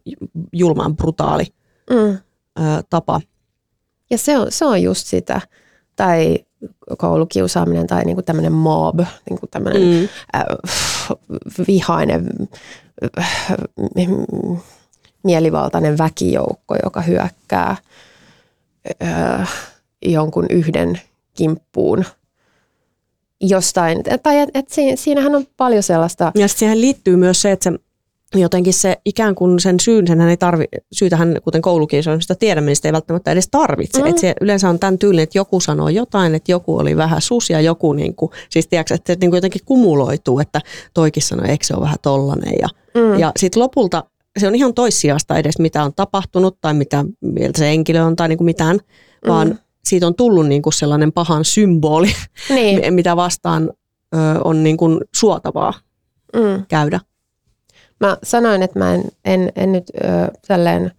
julmaan 0.53 0.97
brutaali 0.97 1.47
mm. 1.91 1.97
ö, 1.97 2.83
tapa. 2.91 3.21
Ja 4.11 4.19
se 4.19 4.39
on, 4.39 4.47
se 4.51 4.65
on 4.65 4.83
just 4.83 5.07
sitä. 5.07 5.41
Tai 5.97 6.39
koulukiusaaminen 6.99 7.87
tai 7.87 8.05
niinku 8.05 8.23
tämmöinen 8.23 8.53
mob, 8.53 9.01
niinku 9.31 9.47
tämmöinen 9.47 9.83
mm. 9.83 9.89
Mm. 9.89 10.09
äh, 10.37 10.45
vihainen, 11.69 12.29
äh, 13.19 13.59
mielivaltainen 15.25 15.99
väkijoukko, 15.99 16.77
joka 16.85 17.01
hyökkää 17.01 17.77
äh, 19.03 19.51
jonkun 20.03 20.47
yhden 20.51 21.01
kimppuun 21.35 22.05
jostain. 23.41 24.03
Tai 24.23 24.39
et, 24.39 24.51
et 24.55 24.69
si- 24.69 24.97
siinähän 24.97 25.35
on 25.35 25.45
paljon 25.57 25.83
sellaista, 25.83 26.33
Ja 26.35 26.49
sitten 26.49 26.59
siihen 26.59 26.81
liittyy 26.81 27.17
myös 27.17 27.43
se, 27.43 27.53
että 27.53 27.71
se 27.71 27.79
jotenkin 28.35 28.73
se 28.73 28.97
ikään 29.05 29.35
kuin 29.35 29.61
sen 29.61 29.81
syyn, 29.81 30.07
senhän 30.07 30.29
ei 30.29 30.37
tarvi, 30.37 30.65
syytähän 30.93 31.37
kuten 31.45 31.63
koulukiusaamista 31.63 32.35
tiedämme, 32.35 32.69
niin 32.69 32.77
sitä 32.77 32.89
ei 32.89 32.93
välttämättä 32.93 33.33
edes 33.33 33.49
tarvitse. 33.51 34.01
Mm. 34.03 34.07
Että 34.07 34.21
se 34.21 34.35
yleensä 34.41 34.69
on 34.69 34.79
tämän 34.79 34.99
tyylinen, 34.99 35.23
että 35.23 35.39
joku 35.39 35.61
sanoo 35.61 35.89
jotain, 35.89 36.35
että 36.35 36.53
joku 36.53 36.79
oli 36.79 36.97
vähän 36.97 37.23
sus 37.23 37.51
ja 37.51 37.61
joku 37.61 37.93
niin 37.93 38.15
kuin, 38.15 38.33
siis 38.51 38.67
tiedätkö, 38.67 38.95
että 38.95 39.13
se 39.13 39.19
niin 39.21 39.31
kuin 39.31 39.37
jotenkin 39.37 39.61
kumuloituu, 39.65 40.39
että 40.41 40.61
toikin 40.95 41.23
sanoi, 41.23 41.49
eikö 41.49 41.65
se 41.65 41.75
ole 41.75 41.83
vähän 41.83 41.99
tollanen. 42.03 42.55
Ja, 42.61 42.69
mm, 42.95 43.19
ja 43.19 43.33
sitten 43.39 43.63
lopulta 43.63 44.05
se 44.39 44.47
on 44.49 44.55
ihan 44.55 44.75
toissijasta 44.75 45.39
edes, 45.39 45.59
mitä 45.59 45.85
on 45.85 45.93
tapahtunut 45.97 46.59
tai 46.61 46.75
mitä 46.75 47.05
mieltä 47.21 47.59
se 47.59 47.67
henkilö 47.67 48.03
on 48.03 48.17
tai 48.17 48.29
niin 48.29 48.39
kuin 48.39 48.47
mitään, 48.47 48.79
Mm. 49.25 49.59
Siitä 49.89 50.07
on 50.07 50.15
tullut 50.15 50.47
niin 50.47 50.63
kuin 50.63 50.73
sellainen 50.73 51.13
pahan 51.13 51.45
symboli, 51.45 52.11
niin, 52.51 52.95
mitä 52.95 53.17
vastaan 53.17 53.71
ö, 54.15 54.19
on 54.45 54.63
niin 54.63 54.77
kuin 54.77 55.01
suotavaa 55.17 55.75
mm. 56.37 56.67
käydä. 56.69 57.01
Mä 58.01 58.17
sanoin, 58.23 58.63
että 58.63 58.79
mä 58.79 58.95
en, 58.95 59.05
en, 59.25 59.53
en 59.57 59.73
nyt 59.73 59.91
ö, 60.05 60.09
tälleen 60.49 60.93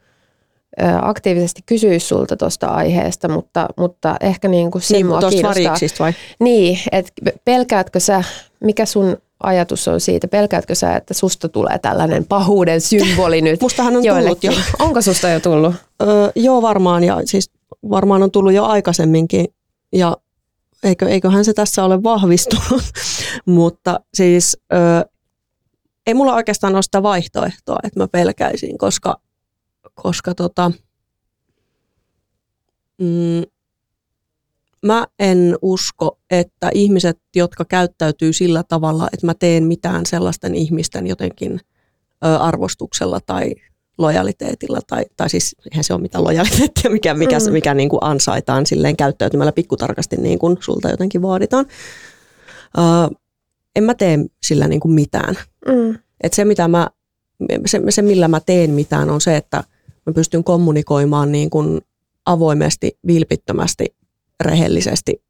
ö, 0.81 0.85
aktiivisesti 1.01 1.61
kysyisi 1.65 2.07
sulta 2.07 2.37
tuosta 2.37 2.67
aiheesta, 2.67 3.27
mutta, 3.27 3.67
mutta 3.77 4.15
ehkä 4.21 4.47
niin 4.47 4.71
kuin 4.71 4.81
Niin, 4.89 5.05
mua 5.05 5.19
kiinnostaa. 5.19 5.75
vai? 5.99 6.13
Niin, 6.39 6.79
että 6.91 7.11
pelkäätkö 7.45 7.99
sä, 7.99 8.23
mikä 8.59 8.85
sun 8.85 9.17
ajatus 9.43 9.87
on 9.87 9.99
siitä, 10.01 10.27
pelkäätkö 10.27 10.75
sä, 10.75 10.95
että 10.95 11.13
susta 11.13 11.49
tulee 11.49 11.79
tällainen 11.79 12.25
pahuuden 12.25 12.81
symboli 12.81 13.41
nyt 13.51 13.61
Mustahan 13.61 13.97
on 13.97 14.03
tullut 14.03 14.43
jo. 14.43 14.51
Onko 14.79 15.01
susta 15.01 15.29
jo 15.29 15.39
tullut? 15.39 15.75
Öö, 16.01 16.31
joo, 16.35 16.61
varmaan. 16.61 17.03
Ja 17.03 17.21
siis 17.25 17.51
varmaan 17.89 18.23
on 18.23 18.31
tullut 18.31 18.53
jo 18.53 18.65
aikaisemminkin. 18.65 19.45
Ja 19.93 20.17
eikö, 20.83 21.09
eiköhän 21.09 21.45
se 21.45 21.53
tässä 21.53 21.83
ole 21.83 22.03
vahvistunut. 22.03 22.83
Mutta 23.45 23.99
siis 24.13 24.57
öö, 24.73 25.01
ei 26.07 26.13
mulla 26.13 26.35
oikeastaan 26.35 26.75
ole 26.75 26.81
sitä 26.81 27.03
vaihtoehtoa, 27.03 27.77
että 27.83 27.99
mä 27.99 28.07
pelkäisin, 28.07 28.77
koska, 28.77 29.21
koska 29.93 30.35
tota, 30.35 30.71
mm, 33.01 33.43
mä 34.85 35.07
en 35.19 35.55
usko, 35.61 36.19
että 36.29 36.69
ihmiset, 36.73 37.19
jotka 37.35 37.65
käyttäytyy 37.65 38.33
sillä 38.33 38.63
tavalla, 38.63 39.07
että 39.13 39.25
mä 39.25 39.33
teen 39.33 39.63
mitään 39.63 40.05
sellaisten 40.05 40.55
ihmisten 40.55 41.07
jotenkin 41.07 41.59
ö, 42.25 42.37
arvostuksella 42.37 43.19
tai 43.25 43.55
lojaliteetilla, 43.99 44.79
tai, 44.87 45.05
tai 45.17 45.29
siis 45.29 45.55
eihän 45.71 45.83
se 45.83 45.93
ole 45.93 46.01
mitään 46.01 46.23
lojaliteettia, 46.23 46.91
mikä, 46.91 47.13
mikä, 47.13 47.37
Mm. 47.47 47.53
mikä 47.53 47.73
niin 47.73 47.89
kuin 47.89 47.99
ansaitaan 48.03 48.65
silleen 48.65 48.97
käyttäytymällä 48.97 49.51
pikkutarkasti 49.51 50.17
niin 50.17 50.39
kuin 50.39 50.57
sulta 50.59 50.89
jotenkin 50.89 51.21
vaaditaan. 51.21 51.65
Ö, 52.77 52.81
en 53.75 53.83
mä 53.83 53.93
tee 53.93 54.19
sillä 54.43 54.67
niin 54.67 54.79
kuin 54.79 54.91
mitään. 54.91 55.35
Mm. 55.67 55.99
Et 56.23 56.33
se, 56.33 56.45
mitä 56.45 56.67
mä, 56.67 56.89
se, 57.65 57.81
se, 57.89 58.01
millä 58.01 58.27
mä 58.27 58.39
teen 58.39 58.71
mitään, 58.71 59.09
on 59.09 59.21
se, 59.21 59.37
että 59.37 59.63
mä 60.05 60.13
pystyn 60.13 60.43
kommunikoimaan 60.43 61.31
niin 61.31 61.49
kuin 61.49 61.81
avoimesti, 62.25 62.97
vilpittömästi, 63.07 63.95
rehellisesti, 64.39 65.23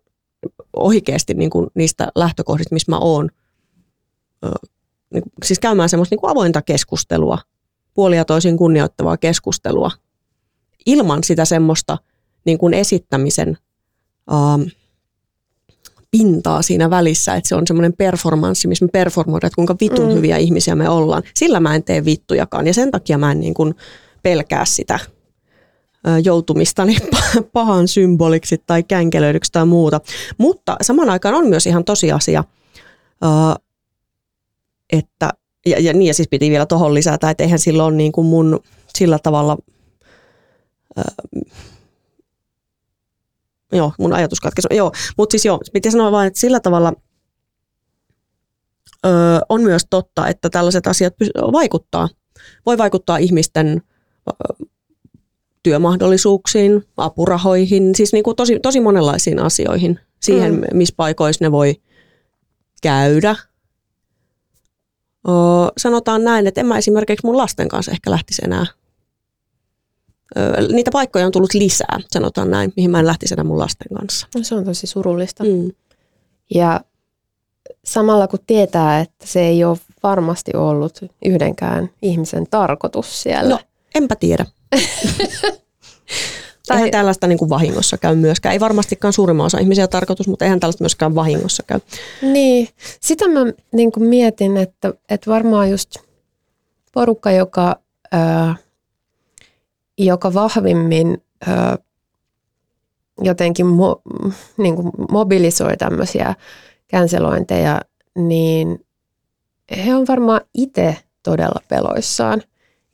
oikeasti 0.76 1.34
niin 1.34 1.50
kuin 1.50 1.68
niistä 1.74 2.08
lähtökohdista, 2.16 2.76
missä 2.76 2.92
mä 2.92 2.98
oon. 2.98 3.30
Ö, 4.46 4.50
niin 5.14 5.24
siis 5.46 5.60
käymään 5.60 5.90
semmoista 5.90 6.14
niin 6.14 6.20
kuin 6.20 6.32
avointa 6.32 6.62
keskustelua, 6.62 7.38
puolia 7.94 8.26
toisin 8.26 8.58
kunnioittavaa 8.58 9.18
keskustelua, 9.18 9.92
ilman 10.86 11.24
sitä 11.24 11.46
semmoista 11.46 11.98
niin 12.46 12.58
kuin 12.58 12.74
esittämisen 12.74 13.58
ähm, 14.34 14.62
pintaa 16.12 16.62
siinä 16.62 16.90
välissä, 16.90 17.36
että 17.36 17.48
se 17.48 17.56
on 17.56 17.68
semmoinen 17.68 17.94
performanssi, 17.94 18.68
missä 18.68 18.86
me 18.86 18.90
performoidaan, 18.94 19.48
että 19.48 19.56
kuinka 19.56 19.76
vitun 19.82 20.10
Mm. 20.10 20.14
hyviä 20.16 20.38
ihmisiä 20.38 20.76
me 20.76 20.90
ollaan. 20.90 21.24
Sillä 21.34 21.60
mä 21.60 21.76
en 21.76 21.84
tee 21.84 22.06
vittujakaan 22.06 22.68
ja 22.68 22.74
sen 22.74 22.92
takia 22.92 23.18
mä 23.18 23.32
en 23.32 23.40
niin 23.40 23.54
kuin 23.54 23.76
pelkää 24.24 24.66
sitä 24.66 25.00
joutumistani 26.24 26.98
pahan 27.54 27.88
symboliksi 27.88 28.64
tai 28.68 28.84
känkelöidyksi 28.84 29.52
tai 29.52 29.66
muuta. 29.66 30.02
Mutta 30.38 30.78
saman 30.82 31.10
aikaan 31.10 31.36
on 31.36 31.48
myös 31.48 31.68
ihan 31.68 31.84
tosiasia, 31.86 32.44
että, 34.92 35.30
ja, 35.70 35.80
ja 35.80 35.94
niin 35.94 36.08
ja 36.08 36.14
siis 36.14 36.28
piti 36.28 36.50
vielä 36.50 36.66
tuohon 36.66 36.94
lisätä, 36.94 37.30
että 37.30 37.44
eihän 37.44 37.60
silloin 37.60 37.98
niin 37.98 38.12
kuin 38.12 38.28
mun 38.28 38.60
sillä 38.96 39.20
tavalla, 39.20 39.58
joo, 43.72 43.94
mun 44.00 44.14
ajatus 44.14 44.40
katkesi, 44.40 44.68
joo, 44.72 44.92
mutta 45.18 45.34
siis 45.34 45.46
joo, 45.46 45.60
piti 45.74 45.92
sanoa 45.92 46.12
vain, 46.12 46.28
että 46.28 46.40
sillä 46.40 46.60
tavalla 46.60 46.94
ö, 49.06 49.10
on 49.50 49.64
myös 49.64 49.86
totta, 49.90 50.28
että 50.28 50.50
tällaiset 50.50 50.88
asiat 50.88 51.14
vaikuttaa, 51.52 52.10
voi 52.66 52.78
vaikuttaa 52.78 53.18
ihmisten 53.18 53.82
työmahdollisuuksiin, 55.64 56.86
apurahoihin, 56.98 57.96
siis 57.96 58.14
niin 58.14 58.24
kuin 58.24 58.36
tosi, 58.36 58.60
tosi 58.60 58.80
monenlaisiin 58.80 59.40
asioihin. 59.40 60.00
Siihen, 60.20 60.54
mm. 60.54 60.62
missä 60.74 60.94
paikoissa 60.98 61.46
ne 61.46 61.52
voi 61.52 61.76
käydä. 62.82 63.36
O, 65.30 65.72
sanotaan 65.78 66.24
näin, 66.24 66.48
että 66.48 66.62
en 66.62 66.68
mä 66.68 66.78
esimerkiksi 66.78 67.26
mun 67.26 67.38
lasten 67.38 67.68
kanssa 67.68 67.92
ehkä 67.92 68.12
lähtisi 68.12 68.42
enää. 68.46 68.66
Ö, 70.38 70.68
niitä 70.74 70.92
paikkoja 70.92 71.26
on 71.26 71.32
tullut 71.32 71.54
lisää, 71.54 72.00
sanotaan 72.12 72.52
näin, 72.52 72.74
mihin 72.76 72.92
mä 72.92 73.00
en 73.00 73.08
lähtisi 73.08 73.34
enää 73.34 73.44
mun 73.44 73.60
lasten 73.60 73.98
kanssa. 73.98 74.28
No, 74.36 74.44
se 74.44 74.56
on 74.56 74.66
tosi 74.66 74.88
surullista. 74.88 75.44
Mm. 75.44 75.72
Ja 76.56 76.82
samalla 77.86 78.28
kun 78.28 78.40
tietää, 78.48 79.00
että 79.00 79.28
se 79.28 79.42
ei 79.42 79.64
ole 79.64 79.78
varmasti 80.04 80.52
ollut 80.56 81.00
yhdenkään 81.26 81.90
ihmisen 82.02 82.46
tarkoitus 82.52 83.22
siellä. 83.22 83.50
No, 83.50 83.60
enpä 83.96 84.16
tiedä. 84.16 84.46
tai... 86.70 86.78
Eihän 86.78 86.92
tällaista 86.92 87.28
niin 87.28 87.38
kuin 87.38 87.50
vahingossa 87.50 87.98
käy 87.98 88.16
myöskään. 88.16 88.54
Ei 88.54 88.60
varmastikaan 88.60 89.14
suurimman 89.14 89.46
osa 89.46 89.58
ihmisiä 89.58 89.88
tarkoitus, 89.88 90.28
mutta 90.28 90.46
eihän 90.46 90.60
tällaista 90.60 90.84
myöskään 90.84 91.16
vahingossa 91.16 91.64
käy. 91.68 91.80
Niin, 92.22 92.68
sitä 93.00 93.28
mä 93.28 93.40
niin 93.72 93.92
kuin 93.92 94.04
mietin, 94.04 94.58
että, 94.58 94.94
että 95.10 95.32
varmaan 95.32 95.70
just 95.70 95.96
porukka, 96.94 97.32
joka, 97.32 97.76
ää, 98.12 98.56
joka 99.98 100.34
vahvimmin 100.34 101.24
ää, 101.48 101.78
jotenkin 103.22 103.66
mo, 103.66 104.02
niin 104.58 104.76
kuin 104.76 104.92
mobilisoi 105.12 105.78
tämmöisiä 105.78 106.36
känselointeja, 106.88 107.82
niin 108.16 108.86
he 109.86 109.96
on 109.96 110.08
varmaan 110.08 110.42
itse 110.54 110.98
todella 111.24 111.62
peloissaan 111.70 112.42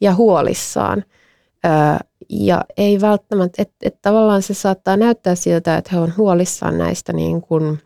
ja 0.02 0.16
huolissaan– 0.16 1.04
ja 2.30 2.66
ei 2.78 3.02
välttämättä, 3.02 3.62
että 3.62 3.76
et 3.82 3.96
tavallaan 4.02 4.42
se 4.42 4.54
saattaa 4.54 4.98
näyttää 4.98 5.36
siltä, 5.36 5.78
että 5.78 5.90
he 5.94 6.00
on 6.00 6.14
huolissaan 6.18 6.78
näistä 6.78 7.14
niin 7.14 7.42
kuin 7.42 7.80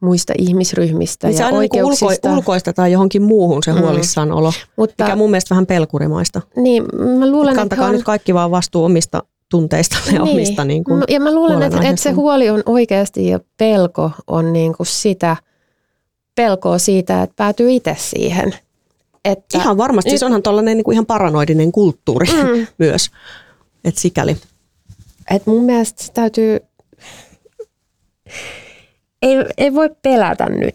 muista 0.00 0.32
ihmisryhmistä 0.38 1.28
niin 1.28 1.38
ja 1.38 1.48
se 1.48 1.54
oikeuksista. 1.54 2.28
Niin 2.28 2.38
ulko, 2.38 2.52
tai 2.74 2.92
johonkin 2.92 3.22
muuhun 3.22 3.62
se 3.62 3.72
mm. 3.72 3.80
huolissaanolo, 3.80 4.52
Mutta, 4.76 5.04
mikä 5.04 5.16
mun 5.16 5.30
mielestä 5.30 5.54
vähän 5.54 5.66
pelkurimaista. 5.66 6.40
Niin, 6.56 6.84
mä 7.18 7.30
luulen, 7.30 7.54
Kantakaa 7.54 7.84
että 7.84 7.90
on... 7.90 7.96
nyt 7.96 8.04
kaikki 8.04 8.34
vaan 8.34 8.50
vastuu 8.50 8.84
omista 8.84 9.22
tunteista 9.50 9.96
ja 10.06 10.12
niin. 10.12 10.22
omista 10.22 10.64
niin 10.64 10.84
kuin 10.84 11.02
Ja 11.08 11.20
mä 11.20 11.34
luulen, 11.34 11.62
että, 11.62 11.80
että 11.82 12.02
se 12.02 12.10
huoli 12.10 12.50
on 12.50 12.62
oikeasti 12.66 13.26
ja 13.26 13.40
pelko 13.56 14.10
on 14.26 14.52
niin 14.52 14.76
kuin 14.76 14.86
sitä, 14.86 15.36
pelkoa 16.34 16.78
siitä, 16.78 17.22
että 17.22 17.34
päätyy 17.36 17.70
itse 17.70 17.96
siihen– 17.98 18.54
että 19.30 19.58
ihan 19.58 19.76
varmasti, 19.76 20.08
nyt, 20.08 20.12
siis 20.12 20.22
onhan 20.22 20.42
tuollainen 20.42 20.76
niin 20.76 20.84
kuin 20.84 20.92
ihan 20.92 21.06
paranoidinen 21.06 21.72
kulttuuri 21.72 22.26
mm. 22.26 22.66
myös, 22.86 23.10
että 23.84 24.00
sikäli. 24.00 24.36
Et 25.30 25.46
mun 25.46 25.64
mielestä 25.64 26.02
se 26.02 26.12
täytyy, 26.12 26.60
ei, 29.22 29.36
ei 29.58 29.74
voi 29.74 29.90
pelätä 30.02 30.48
nyt. 30.48 30.74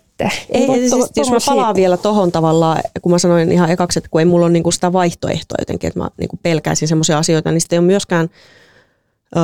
Ei, 0.50 0.72
ei 0.72 0.90
siis, 0.90 0.92
to, 0.92 1.08
jos 1.16 1.32
mä 1.32 1.38
palaan 1.46 1.76
vielä 1.76 1.98
tohon 1.98 2.32
tavallaan, 2.32 2.82
kun 3.02 3.12
mä 3.12 3.18
sanoin 3.18 3.52
ihan 3.52 3.72
ekaksi, 3.72 4.00
että 4.00 4.10
kun 4.10 4.22
ei 4.22 4.26
mulla 4.26 4.46
ole 4.46 4.54
niinku 4.54 4.72
sitä 4.72 4.94
vaihtoehtoa 4.94 5.58
jotenkin, 5.60 5.88
että 5.88 6.00
mä 6.00 6.10
niinku 6.18 6.40
pelkäisin 6.44 6.88
semmoisia 6.88 7.18
asioita, 7.18 7.52
niin 7.52 7.62
sitten 7.62 7.78
ei 7.78 7.80
ole 7.80 7.86
myöskään 7.86 8.30
ö, 9.36 9.40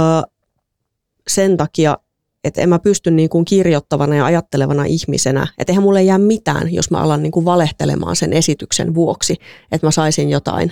sen 1.27 1.57
takia 1.57 1.97
että 2.43 2.61
en 2.61 2.69
mä 2.69 2.79
pysty 2.79 3.11
niin 3.11 3.29
kuin 3.29 3.45
kirjoittavana 3.45 4.15
ja 4.15 4.25
ajattelevana 4.25 4.85
ihmisenä, 4.85 5.47
että 5.57 5.71
eihän 5.71 5.83
mulle 5.83 6.03
jää 6.03 6.17
mitään, 6.17 6.73
jos 6.73 6.91
mä 6.91 6.97
alan 6.97 7.23
niin 7.23 7.31
kuin 7.31 7.45
valehtelemaan 7.45 8.15
sen 8.15 8.33
esityksen 8.33 8.95
vuoksi, 8.95 9.35
että 9.71 9.87
mä 9.87 9.91
saisin 9.91 10.29
jotain, 10.29 10.71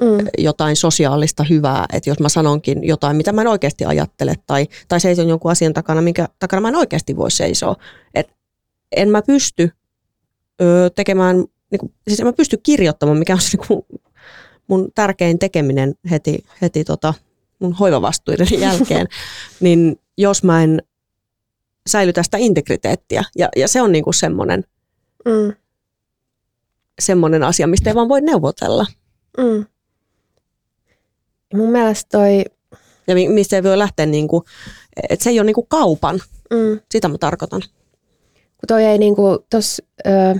mm. 0.00 0.26
jotain 0.38 0.76
sosiaalista 0.76 1.44
hyvää, 1.44 1.86
että 1.92 2.10
jos 2.10 2.20
mä 2.20 2.28
sanonkin 2.28 2.84
jotain, 2.84 3.16
mitä 3.16 3.32
mä 3.32 3.40
en 3.40 3.46
oikeasti 3.46 3.84
ajattele, 3.84 4.34
tai, 4.46 4.66
tai 4.88 5.00
seison 5.00 5.28
jonkun 5.28 5.50
asian 5.50 5.74
takana, 5.74 6.02
minkä 6.02 6.28
takana 6.38 6.60
mä 6.60 6.68
en 6.68 6.76
oikeasti 6.76 7.16
voi 7.16 7.30
seisoa, 7.30 7.76
että 8.14 8.32
en 8.96 9.10
mä 9.10 9.22
pysty 9.22 9.70
ö, 10.62 10.90
tekemään, 10.96 11.36
niin 11.70 11.78
kuin, 11.80 11.94
siis 12.08 12.20
en 12.20 12.26
mä 12.26 12.32
pysty 12.32 12.56
kirjoittamaan, 12.62 13.18
mikä 13.18 13.32
on 13.32 13.40
se 13.40 13.56
niin 13.56 13.66
kuin 13.68 14.00
mun 14.68 14.88
tärkein 14.94 15.38
tekeminen 15.38 15.94
heti, 16.10 16.38
heti 16.62 16.84
tota, 16.84 17.14
mun 17.58 17.72
hoivavastuiden 17.72 18.46
jälkeen, 18.58 19.06
niin 19.60 20.00
jos 20.18 20.44
mä 20.44 20.62
en 20.62 20.82
säilytä 21.88 22.22
sitä 22.22 22.36
integriteettiä. 22.38 23.24
Ja, 23.36 23.48
ja 23.56 23.68
se 23.68 23.82
on 23.82 23.92
niinku 23.92 24.12
semmoinen, 24.12 24.64
mm. 25.24 25.54
semmoinen 27.00 27.42
asia, 27.42 27.66
mistä 27.66 27.90
ei 27.90 27.94
vaan 27.94 28.08
voi 28.08 28.20
neuvotella. 28.20 28.86
Mm. 29.38 29.66
Mun 31.54 31.70
mielestä 31.70 32.08
toi... 32.18 32.44
Ja 33.06 33.14
mistä 33.14 33.56
ei 33.56 33.62
voi 33.62 33.78
lähteä, 33.78 34.06
niinku, 34.06 34.44
että 35.10 35.24
se 35.24 35.30
ei 35.30 35.40
ole 35.40 35.46
niinku 35.46 35.66
kaupan. 35.68 36.20
Mm. 36.50 36.80
Sitä 36.90 37.08
mä 37.08 37.18
tarkoitan. 37.18 37.62
Kun 38.32 38.66
toi 38.68 38.84
ei 38.84 38.98
niinku 38.98 39.46
tos, 39.50 39.82
ö, 40.06 40.38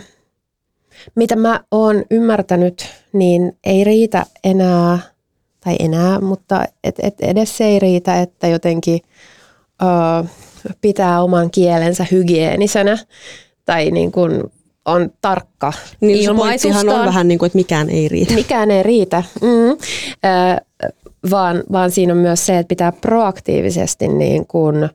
mitä 1.15 1.37
mä 1.37 1.61
oon 1.71 2.05
ymmärtänyt, 2.11 2.87
niin 3.13 3.59
ei 3.65 3.85
riitä 3.85 4.27
enää, 4.45 4.99
tai 5.61 5.77
enää, 5.79 6.21
mutta 6.21 6.65
et, 6.85 6.95
et 7.03 7.21
edes 7.21 7.57
se 7.57 7.65
ei 7.65 7.79
riitä, 7.79 8.23
että 8.23 8.47
jotenkin... 8.47 9.01
Ö, 9.83 10.29
pitää 10.81 11.23
oman 11.23 11.51
kielensä 11.51 12.07
hygieenisenä 12.11 12.99
tai 13.65 13.91
niin 13.91 14.13
kuin 14.13 14.43
on 14.85 15.11
tarkka 15.21 15.73
niin 16.01 16.17
ilmaisustaan. 16.17 17.01
on 17.01 17.07
vähän 17.07 17.29
niin 17.29 17.39
kuin, 17.39 17.47
että 17.47 17.59
mikään 17.59 17.91
ei 17.91 18.09
riitä. 18.09 18.35
Mikään 18.35 18.71
ei 18.71 18.83
riitä, 18.83 19.23
mm. 19.43 19.71
äh, 20.25 20.57
vaan, 21.31 21.63
vaan 21.73 21.91
siinä 21.91 22.13
on 22.13 22.19
myös 22.19 22.47
se, 22.47 22.59
että 22.59 22.69
pitää 22.69 22.93
proaktiivisesti 22.93 24.09
niin 24.09 24.47
kuin 24.47 24.89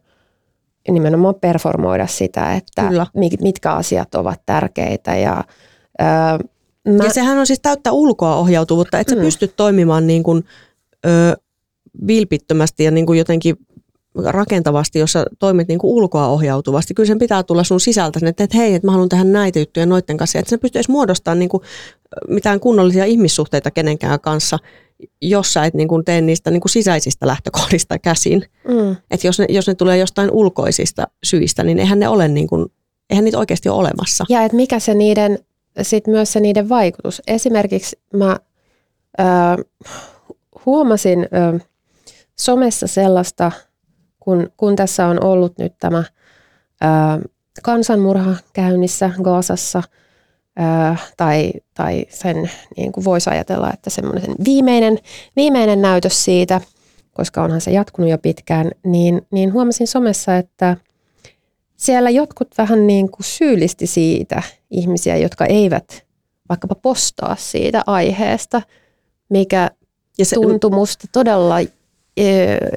nimenomaan 0.91 1.35
performoida 1.35 2.07
sitä, 2.07 2.53
että 2.53 2.87
Kyllä. 2.87 3.07
mitkä 3.41 3.71
asiat 3.71 4.15
ovat 4.15 4.41
tärkeitä. 4.45 5.15
Ja, 5.15 5.43
äh, 6.01 6.39
mä... 6.87 7.03
ja 7.03 7.09
sehän 7.09 7.37
on 7.37 7.47
siis 7.47 7.59
täyttä 7.59 7.91
ulkoa 7.91 8.35
ohjautuvuutta, 8.35 8.99
että 8.99 9.15
mm. 9.15 9.19
sä 9.19 9.23
pystyt 9.23 9.55
toimimaan 9.55 10.07
niin 10.07 10.23
kuin, 10.23 10.45
ö, 11.05 11.37
vilpittömästi 12.07 12.83
ja 12.83 12.91
niin 12.91 13.05
kuin 13.05 13.19
jotenkin 13.19 13.57
rakentavasti, 14.25 14.99
jossa 14.99 15.25
toimit 15.39 15.67
niin 15.67 15.79
kuin 15.79 15.93
ulkoa 15.93 16.27
ohjautuvasti. 16.27 16.93
Kyllä 16.93 17.07
sen 17.07 17.19
pitää 17.19 17.43
tulla 17.43 17.63
sun 17.63 17.79
sisältä, 17.79 18.19
että, 18.23 18.43
että 18.43 18.57
hei, 18.57 18.73
että 18.73 18.87
mä 18.87 18.91
haluan 18.91 19.09
tehdä 19.09 19.23
näitä 19.23 19.59
juttuja 19.59 19.85
noiden 19.85 20.17
kanssa. 20.17 20.39
Että 20.39 20.49
sen 20.49 20.59
pystyisi 20.59 20.91
muodostamaan 20.91 21.39
niin 21.39 21.49
kuin 21.49 21.63
mitään 22.27 22.59
kunnollisia 22.59 23.05
ihmissuhteita 23.05 23.71
kenenkään 23.71 24.19
kanssa, 24.19 24.59
jos 25.21 25.53
sä 25.53 25.65
et 25.65 25.73
niin 25.73 25.87
kuin 25.87 26.05
tee 26.05 26.21
niistä 26.21 26.51
niin 26.51 26.61
kuin 26.61 26.71
sisäisistä 26.71 27.27
lähtökohdista 27.27 27.99
käsin. 27.99 28.45
Mm. 28.67 28.95
Että 29.11 29.27
jos 29.27 29.39
ne, 29.39 29.45
jos 29.49 29.67
ne 29.67 29.75
tulee 29.75 29.97
jostain 29.97 30.31
ulkoisista 30.31 31.07
syistä, 31.23 31.63
niin 31.63 31.79
eihän 31.79 31.99
ne 31.99 32.07
ole 32.07 32.27
niin 32.27 32.47
kuin, 32.47 32.65
eihän 33.09 33.25
niitä 33.25 33.39
oikeasti 33.39 33.69
ole 33.69 33.79
olemassa. 33.79 34.25
Ja 34.29 34.43
että 34.43 34.55
mikä 34.55 34.79
se 34.79 34.93
niiden, 34.93 35.39
sit 35.81 36.07
myös 36.07 36.33
se 36.33 36.39
niiden 36.39 36.69
vaikutus. 36.69 37.21
Esimerkiksi 37.27 37.99
mä 38.13 38.37
ö, 39.19 39.23
huomasin 40.65 41.19
ö, 41.19 41.59
somessa 42.39 42.87
sellaista, 42.87 43.51
kun, 44.23 44.49
kun 44.57 44.75
tässä 44.75 45.07
on 45.07 45.23
ollut 45.23 45.57
nyt 45.57 45.73
tämä 45.79 46.03
ää, 46.81 47.19
kansanmurha 47.63 48.35
käynnissä 48.53 49.09
Gaasassa, 49.23 49.83
ää, 50.55 50.97
tai, 51.17 51.51
tai 51.73 52.05
sen 52.09 52.51
niin 52.77 52.91
kuin 52.91 53.05
voisi 53.05 53.29
ajatella, 53.29 53.73
että 53.73 53.89
semmoinen 53.89 54.35
viimeinen, 54.45 54.97
viimeinen 55.35 55.81
näytös 55.81 56.23
siitä, 56.23 56.61
koska 57.13 57.43
onhan 57.43 57.61
se 57.61 57.71
jatkunut 57.71 58.11
jo 58.11 58.17
pitkään, 58.17 58.71
niin, 58.85 59.27
niin 59.31 59.53
huomasin 59.53 59.87
somessa, 59.87 60.37
että 60.37 60.77
siellä 61.77 62.09
jotkut 62.09 62.47
vähän 62.57 62.87
niin 62.87 63.11
kuin 63.11 63.23
syyllisti 63.23 63.87
siitä 63.87 64.43
ihmisiä, 64.71 65.17
jotka 65.17 65.45
eivät 65.45 66.05
vaikkapa 66.49 66.75
postaa 66.75 67.35
siitä 67.35 67.83
aiheesta, 67.87 68.61
mikä 69.29 69.71
ja 70.17 70.25
se, 70.25 70.35
tuntui 70.35 70.71
musta 70.71 71.07
todella 71.11 71.55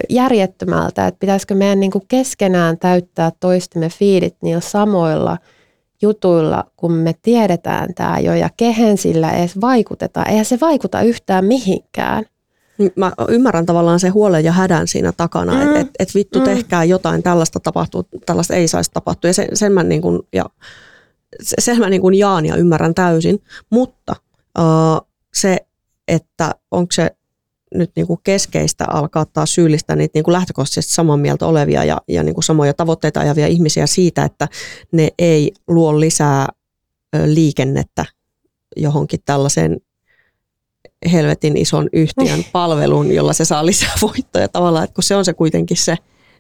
järjettömältä, 0.09 1.07
että 1.07 1.19
pitäisikö 1.19 1.55
meidän 1.55 1.81
niin 1.81 1.91
kuin 1.91 2.05
keskenään 2.09 2.79
täyttää 2.79 3.33
toistemme 3.41 3.89
fiidit 3.89 4.37
niillä 4.43 4.61
samoilla 4.61 5.39
jutuilla, 6.03 6.65
kun 6.77 6.93
me 6.93 7.15
tiedetään 7.23 7.95
tämä 7.95 8.19
jo 8.19 8.35
ja 8.35 8.51
kehen 8.57 8.99
sillä 8.99 9.31
edes 9.33 9.61
vaikutetaan. 9.61 10.31
Eihän 10.31 10.45
se 10.45 10.59
vaikuta 10.61 11.03
yhtään 11.03 11.45
mihinkään. 11.45 12.25
Mä 12.97 13.13
ymmärrän 13.29 13.67
tavallaan 13.67 14.01
se 14.01 14.09
huolen 14.09 14.45
ja 14.45 14.53
hädän 14.53 14.89
siinä 14.89 15.13
takana, 15.13 15.53
mm. 15.53 15.61
että 15.61 15.81
et, 15.81 15.89
et 15.99 16.15
vittu 16.15 16.39
Mm. 16.39 16.45
tehkää 16.45 16.85
jotain, 16.85 17.23
tällaista 17.23 17.61
tapahtuu, 17.61 18.09
tällaista 18.27 18.55
ei 18.55 18.69
saisi 18.69 18.91
tapahtua. 18.95 19.29
Ja 19.29 19.35
sen, 19.35 19.49
sen 19.53 19.73
mä, 19.73 19.83
niin 19.83 20.03
kuin, 20.03 20.21
ja, 20.33 20.45
se- 21.43 21.57
sen 21.59 21.79
mä 21.79 21.91
niin 21.91 22.01
kuin 22.01 22.15
jaan 22.15 22.47
ja 22.47 22.57
ymmärrän 22.57 22.95
täysin, 22.95 23.43
mutta 23.71 24.17
uh, 24.59 25.09
se, 25.35 25.59
että 26.09 26.55
onko 26.71 26.93
se 26.93 27.11
nyt 27.75 27.91
niin 27.97 28.07
kuin 28.07 28.21
keskeistä 28.25 28.85
alkaa 28.89 29.25
taas 29.25 29.55
syyllistää 29.55 29.97
niitä 29.97 30.13
niin 30.15 30.25
kuin 30.25 30.33
lähtökohtaisesti 30.33 30.95
samaa 30.95 31.17
mieltä 31.17 31.47
olevia 31.47 31.85
ja, 31.85 32.01
ja 32.09 32.23
niin 32.23 32.35
kuin 32.35 32.45
samoja 32.45 32.75
tavoitteita 32.75 33.21
ajavia 33.21 33.47
ihmisiä 33.47 33.87
siitä, 33.87 34.25
että 34.25 34.49
ne 34.93 35.09
ei 35.19 35.53
luo 35.69 36.01
lisää 36.01 36.49
liikennettä 37.27 38.05
johonkin 38.77 39.21
tällaiseen 39.25 39.77
helvetin 41.13 41.57
ison 41.57 41.89
yhtiön 41.93 42.45
palveluun, 42.53 43.13
jolla 43.13 43.33
se 43.33 43.45
saa 43.45 43.67
lisää 43.67 43.93
voittoja 44.03 44.49
tavallaan, 44.49 44.85
että 44.85 44.95
kun 44.95 45.05
se 45.05 45.17
on 45.17 45.25
se 45.25 45.35
kuitenkin 45.35 45.77
se, 45.77 45.97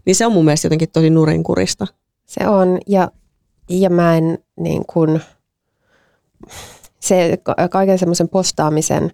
niin 0.06 0.16
se 0.16 0.26
on 0.26 0.32
mun 0.32 0.44
mielestä 0.44 0.66
jotenkin 0.66 0.90
tosi 0.92 1.10
nurinkurista. 1.10 1.86
Se 2.26 2.48
on, 2.48 2.78
ja, 2.86 3.10
ja 3.70 3.90
mä 3.90 4.16
en 4.16 4.38
niin 4.60 4.82
kuin, 4.86 5.20
se 7.00 7.38
ka- 7.42 7.68
kaiken 7.70 7.98
semmoisen 7.98 8.28
postaamisen, 8.28 9.12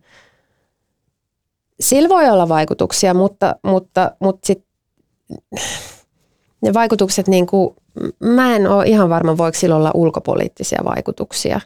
sillä 1.80 2.08
voi 2.08 2.30
olla 2.30 2.48
vaikutuksia, 2.48 3.14
mutta, 3.14 3.56
mutta, 3.62 4.12
mutta 4.20 4.46
sit, 4.46 4.64
ne 6.62 6.74
vaikutukset, 6.74 7.28
niin 7.28 7.46
kuin, 7.46 7.76
mä 8.20 8.56
en 8.56 8.66
ole 8.66 8.86
ihan 8.86 9.08
varma, 9.08 9.38
voiko 9.38 9.58
sillä 9.58 9.76
olla 9.76 9.90
ulkopoliittisia 9.94 10.80
vaikutuksia. 10.84 11.60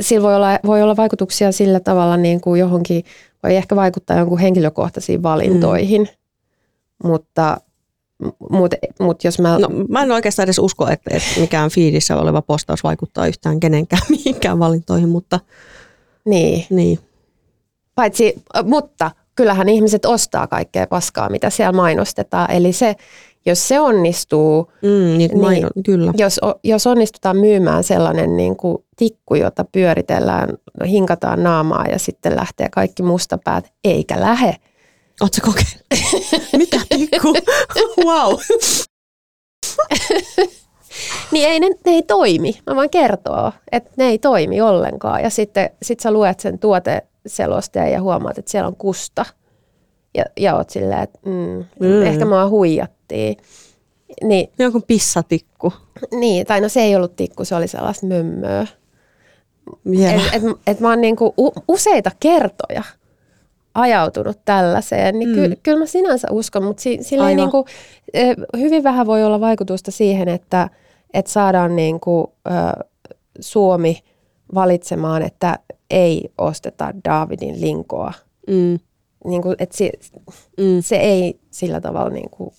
Sillä 0.00 0.22
voi 0.22 0.36
olla, 0.36 0.58
voi 0.66 0.82
olla 0.82 0.96
vaikutuksia 0.96 1.52
sillä 1.52 1.80
tavalla 1.80 2.16
niin 2.16 2.40
kuin 2.40 2.60
johonkin, 2.60 3.04
voi 3.42 3.56
ehkä 3.56 3.76
vaikuttaa 3.76 4.18
jonkun 4.18 4.38
henkilökohtaisiin 4.38 5.22
valintoihin, 5.22 6.02
mm. 6.02 7.08
mutta, 7.10 7.56
mutta, 8.50 8.76
mutta 9.00 9.26
jos 9.26 9.38
mä... 9.38 9.58
No, 9.58 9.68
mä 9.88 10.02
en 10.02 10.12
oikeastaan 10.12 10.44
edes 10.44 10.58
usko, 10.58 10.88
että, 10.88 11.16
että 11.16 11.40
mikään 11.40 11.70
fiidissä 11.70 12.16
oleva 12.16 12.42
postaus 12.42 12.84
vaikuttaa 12.84 13.26
yhtään 13.26 13.60
kenenkään 13.60 14.02
mihinkään 14.16 14.58
valintoihin, 14.58 15.08
mutta 15.08 15.40
niin. 16.24 16.66
niin. 16.70 16.98
Paitsi, 17.98 18.34
mutta 18.64 19.10
kyllähän 19.36 19.68
ihmiset 19.68 20.04
ostaa 20.04 20.46
kaikkea 20.46 20.86
paskaa, 20.86 21.30
mitä 21.30 21.50
siellä 21.50 21.72
mainostetaan. 21.72 22.50
Eli 22.50 22.72
se, 22.72 22.96
jos 23.46 23.68
se 23.68 23.80
onnistuu, 23.80 24.72
Mm, 24.82 25.18
niin, 25.18 25.30
Niin. 25.40 25.66
kyllä. 25.86 26.12
jos, 26.18 26.40
jos 26.64 26.86
onnistutaan 26.86 27.36
myymään 27.36 27.84
sellainen 27.84 28.36
niin 28.36 28.56
kuin 28.56 28.84
tikku, 28.96 29.34
jota 29.34 29.64
pyöritellään, 29.72 30.48
hinkataan 30.86 31.42
naamaa 31.42 31.84
ja 31.86 31.98
sitten 31.98 32.36
lähtee 32.36 32.68
kaikki 32.72 33.02
mustapäät, 33.02 33.72
eikä 33.84 34.20
lähe. 34.20 34.56
Oletko 35.20 35.46
kokeillut? 35.46 36.52
Mitä 36.58 36.80
tikku? 36.88 37.34
wow. 38.06 38.34
Niin 41.32 41.48
ei, 41.48 41.60
ne, 41.60 41.68
ne 41.68 41.92
ei 41.92 42.02
toimi. 42.02 42.58
Mä 42.66 42.76
voin 42.76 42.90
kertoa, 42.90 43.52
että 43.72 43.90
ne 43.96 44.04
ei 44.08 44.18
toimi 44.18 44.60
ollenkaan. 44.60 45.22
Ja 45.22 45.30
sitten 45.30 45.70
sit 45.82 46.00
sä 46.00 46.12
luet 46.12 46.40
sen 46.40 46.58
tuoteselosteen 47.28 47.92
ja 47.92 48.02
huomaat, 48.02 48.38
että 48.38 48.50
siellä 48.50 48.68
on 48.68 48.76
kusta. 48.76 49.24
Ja, 50.14 50.24
ja 50.36 50.56
oot 50.56 50.70
silleen, 50.70 51.02
että 51.02 51.18
mm, 51.26 51.64
Mm. 51.80 52.02
ehkä 52.02 52.24
mua 52.26 52.48
huijattiin. 52.48 53.36
Niin, 54.22 54.50
Jonkun 54.58 54.82
pissatikku. 54.86 55.72
niin, 56.20 56.46
tai 56.46 56.60
no 56.60 56.68
se 56.68 56.80
ei 56.80 56.96
ollut 56.96 57.16
tikku, 57.16 57.44
se 57.44 57.54
oli 57.54 57.68
sellaista 57.68 58.06
mömmöä. 58.06 58.66
Vielä. 59.90 60.22
Et, 60.32 60.34
et, 60.34 60.42
et 60.66 60.80
mä 60.80 60.88
oon 60.88 61.00
niinku 61.00 61.34
useita 61.68 62.10
kertoja 62.20 62.82
ajautunut 63.74 64.38
tällaiseen, 64.44 65.18
niin 65.18 65.34
ky, 65.34 65.48
Mm. 65.48 65.54
kyllä 65.62 65.78
mä 65.78 65.86
sinänsä 65.86 66.28
uskon, 66.30 66.64
mutta 66.64 66.82
si, 66.82 66.98
Aivan. 67.18 67.36
niinku, 67.36 67.64
eh, 68.14 68.36
hyvin 68.58 68.84
vähän 68.84 69.06
voi 69.06 69.24
olla 69.24 69.40
vaikutusta 69.40 69.90
siihen, 69.90 70.28
että 70.28 70.68
et 71.14 71.26
saadaan 71.26 71.76
niinku, 71.76 72.32
ö, 72.46 72.84
Suomi 73.40 73.98
valitsemaan, 74.54 75.22
että 75.22 75.58
ei 75.90 76.32
osteta 76.38 76.92
Davidin 77.04 77.60
linkoa. 77.60 78.12
Mm, 78.46 78.78
Niinku, 79.24 79.54
et 79.58 79.72
se, 79.72 79.92
mm. 80.58 80.80
se 80.80 80.96
ei 80.96 81.40
sillä 81.50 81.80
tavalla 81.80 82.10
niinku, 82.10 82.52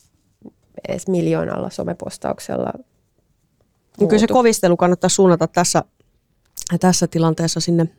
edes 0.87 1.07
miljoonalla 1.07 1.69
somepostauksella 1.69 2.73
Niin 3.99 4.09
kyllä 4.09 4.19
se 4.19 4.23
muutu. 4.23 4.33
kovistelu 4.33 4.77
kannattaa 4.77 5.09
suunnata 5.09 5.47
tässä, 5.47 5.83
tässä 6.79 7.07
tilanteessa 7.07 7.59
sinne 7.59 7.89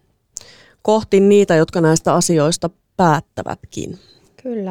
kohti 0.82 1.20
niitä, 1.20 1.54
jotka 1.56 1.80
näistä 1.80 2.14
asioista 2.14 2.70
päättävätkin. 2.96 3.98
Kyllä. 4.42 4.70